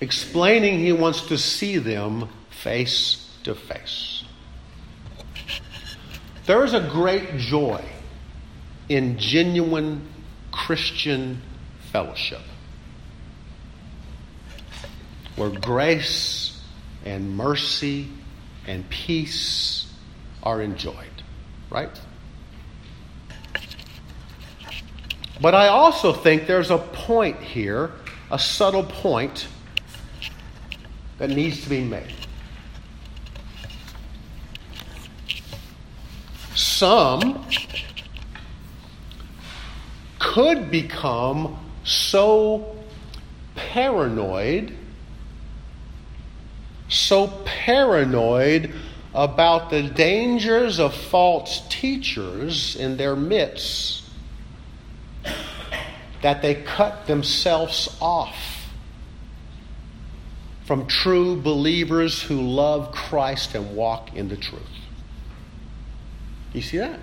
explaining 0.00 0.78
he 0.78 0.92
wants 0.92 1.28
to 1.28 1.38
see 1.38 1.78
them 1.78 2.28
face 2.50 3.30
to 3.44 3.54
face. 3.54 4.24
There 6.46 6.64
is 6.64 6.74
a 6.74 6.80
great 6.80 7.38
joy 7.38 7.84
in 8.88 9.18
genuine 9.18 10.08
Christian 10.52 11.42
fellowship 11.92 12.40
where 15.34 15.50
grace 15.50 16.45
and 17.06 17.36
mercy 17.36 18.08
and 18.66 18.88
peace 18.90 19.90
are 20.42 20.60
enjoyed, 20.60 21.22
right? 21.70 22.00
But 25.40 25.54
I 25.54 25.68
also 25.68 26.12
think 26.12 26.46
there's 26.46 26.70
a 26.70 26.78
point 26.78 27.38
here, 27.40 27.92
a 28.30 28.38
subtle 28.38 28.82
point, 28.82 29.46
that 31.18 31.30
needs 31.30 31.62
to 31.62 31.70
be 31.70 31.82
made. 31.82 32.12
Some 36.54 37.46
could 40.18 40.70
become 40.70 41.58
so 41.84 42.76
paranoid 43.54 44.76
so 46.88 47.28
paranoid 47.44 48.72
about 49.14 49.70
the 49.70 49.82
dangers 49.82 50.78
of 50.78 50.94
false 50.94 51.66
teachers 51.68 52.76
in 52.76 52.96
their 52.96 53.16
midst 53.16 54.04
that 56.22 56.42
they 56.42 56.54
cut 56.54 57.06
themselves 57.06 57.96
off 58.00 58.68
from 60.64 60.86
true 60.86 61.40
believers 61.40 62.22
who 62.22 62.40
love 62.40 62.92
Christ 62.92 63.54
and 63.54 63.76
walk 63.76 64.14
in 64.14 64.28
the 64.28 64.36
truth. 64.36 64.62
You 66.52 66.62
see 66.62 66.78
that? 66.78 66.98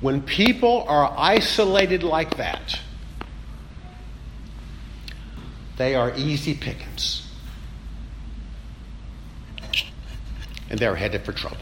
When 0.00 0.20
people 0.22 0.84
are 0.88 1.14
isolated 1.16 2.02
like 2.02 2.36
that, 2.38 2.80
they 5.76 5.94
are 5.94 6.12
easy 6.16 6.54
pickings. 6.54 7.26
And 10.70 10.78
they're 10.78 10.96
headed 10.96 11.24
for 11.24 11.32
trouble. 11.32 11.58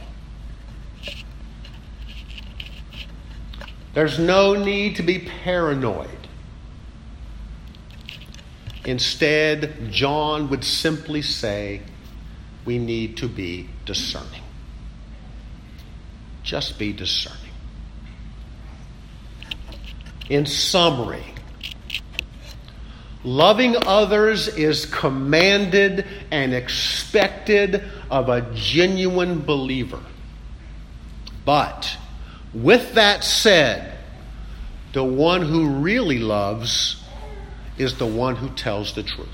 There's 3.93 4.19
no 4.19 4.55
need 4.55 4.97
to 4.97 5.03
be 5.03 5.19
paranoid. 5.19 6.09
Instead, 8.85 9.91
John 9.91 10.49
would 10.49 10.65
simply 10.65 11.23
say, 11.23 11.83
we 12.65 12.79
need 12.79 13.17
to 13.19 13.29
be 13.29 13.69
discerning. 13.85 14.43
Just 16.43 16.79
be 16.79 16.93
discerning. 16.93 17.39
In 20.29 20.47
summary, 20.47 21.25
loving 23.25 23.77
others 23.87 24.49
is 24.49 24.87
commanded 24.87 26.07
and 26.31 26.55
expected 26.55 27.85
of 28.11 28.29
a 28.29 28.51
genuine 28.55 29.41
believer. 29.41 30.03
But 31.45 31.97
with 32.53 32.95
that 32.95 33.25
said, 33.25 33.99
the 34.93 35.05
one 35.05 35.43
who 35.43 35.69
really 35.69 36.19
loves 36.19 37.03
is 37.79 37.99
the 37.99 38.07
one 38.07 38.37
who 38.37 38.49
tells 38.51 38.95
the 38.95 39.03
truth. 39.03 39.29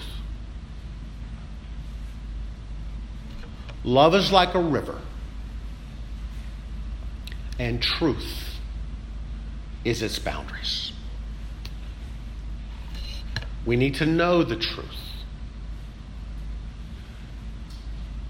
Love 3.82 4.14
is 4.14 4.32
like 4.32 4.54
a 4.54 4.60
river, 4.60 5.00
and 7.58 7.80
truth 7.80 8.58
is 9.84 10.02
its 10.02 10.18
boundaries. 10.18 10.85
We 13.66 13.76
need 13.76 13.96
to 13.96 14.06
know 14.06 14.44
the 14.44 14.56
truth. 14.56 14.86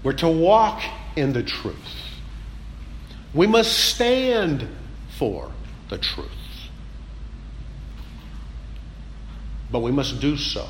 We're 0.03 0.13
to 0.13 0.27
walk 0.27 0.81
in 1.15 1.33
the 1.33 1.43
truth. 1.43 1.75
We 3.33 3.45
must 3.45 3.71
stand 3.71 4.67
for 5.17 5.51
the 5.89 5.97
truth. 5.97 6.31
But 9.71 9.79
we 9.79 9.91
must 9.91 10.19
do 10.19 10.37
so 10.37 10.67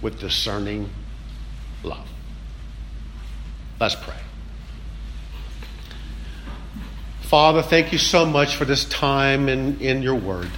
with 0.00 0.18
discerning 0.18 0.88
love. 1.82 2.08
Let's 3.80 3.96
pray. 3.96 4.14
Father, 7.22 7.62
thank 7.62 7.92
you 7.92 7.98
so 7.98 8.24
much 8.24 8.56
for 8.56 8.64
this 8.64 8.84
time 8.84 9.48
in, 9.48 9.80
in 9.80 10.02
your 10.02 10.14
word. 10.14 10.50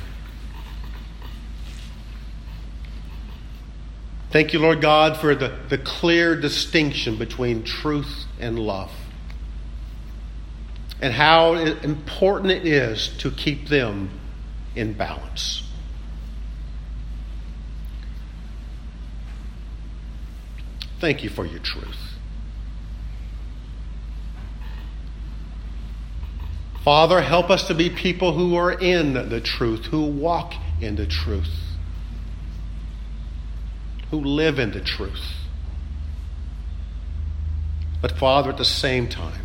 Thank 4.35 4.53
you, 4.53 4.59
Lord 4.59 4.81
God, 4.81 5.17
for 5.17 5.37
the, 5.37 5.57
the 5.69 5.79
clear 5.79 6.35
distinction 6.35 7.17
between 7.17 7.63
truth 7.63 8.25
and 8.41 8.59
love 8.59 8.91
and 11.01 11.15
how 11.15 11.55
important 11.55 12.51
it 12.51 12.67
is 12.67 13.17
to 13.19 13.31
keep 13.31 13.69
them 13.69 14.11
in 14.75 14.95
balance. 14.95 15.63
Thank 20.99 21.23
you 21.23 21.31
for 21.31 21.47
your 21.47 21.61
truth. 21.61 22.19
Father, 26.83 27.21
help 27.21 27.51
us 27.51 27.69
to 27.69 27.75
be 27.77 27.89
people 27.89 28.33
who 28.33 28.57
are 28.57 28.73
in 28.73 29.13
the 29.29 29.41
truth, 29.41 29.85
who 29.85 30.03
walk 30.03 30.55
in 30.81 30.97
the 30.97 31.07
truth, 31.07 31.64
who 34.15 34.21
live 34.21 34.61
in 34.61 34.71
the 34.71 34.81
truth. 34.81 35.35
But, 38.01 38.13
Father, 38.13 38.51
at 38.51 38.59
the 38.59 38.65
same 38.65 39.09
time, 39.09 39.45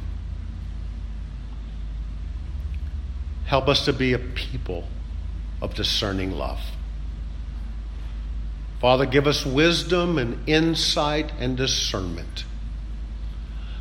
help 3.46 3.68
us 3.68 3.86
to 3.86 3.94
be 3.94 4.14
a 4.14 4.20
people 4.20 4.84
of 5.60 5.74
discerning 5.74 6.32
love. 6.32 6.60
Father, 8.80 9.08
give 9.08 9.26
us 9.26 9.44
wisdom 9.44 10.20
and 10.20 10.48
insight 10.48 11.32
and 11.40 11.58
discernment. 11.58 12.46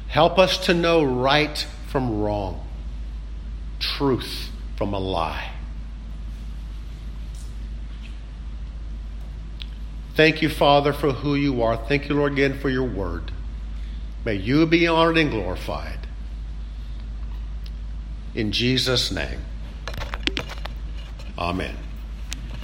Help 0.08 0.38
us 0.38 0.56
to 0.66 0.74
know 0.74 1.04
right 1.04 1.66
from 1.88 2.22
wrong 2.22 2.66
truth 3.78 4.48
from 4.76 4.94
a 4.94 4.98
lie. 4.98 5.47
Thank 10.18 10.42
you, 10.42 10.48
Father, 10.48 10.92
for 10.92 11.12
who 11.12 11.36
you 11.36 11.62
are. 11.62 11.76
Thank 11.76 12.08
you, 12.08 12.16
Lord, 12.16 12.32
again 12.32 12.58
for 12.58 12.68
your 12.68 12.82
word. 12.82 13.30
May 14.24 14.34
you 14.34 14.66
be 14.66 14.84
honored 14.88 15.16
and 15.16 15.30
glorified. 15.30 16.08
In 18.34 18.50
Jesus' 18.50 19.12
name, 19.12 19.38
amen. 21.38 21.76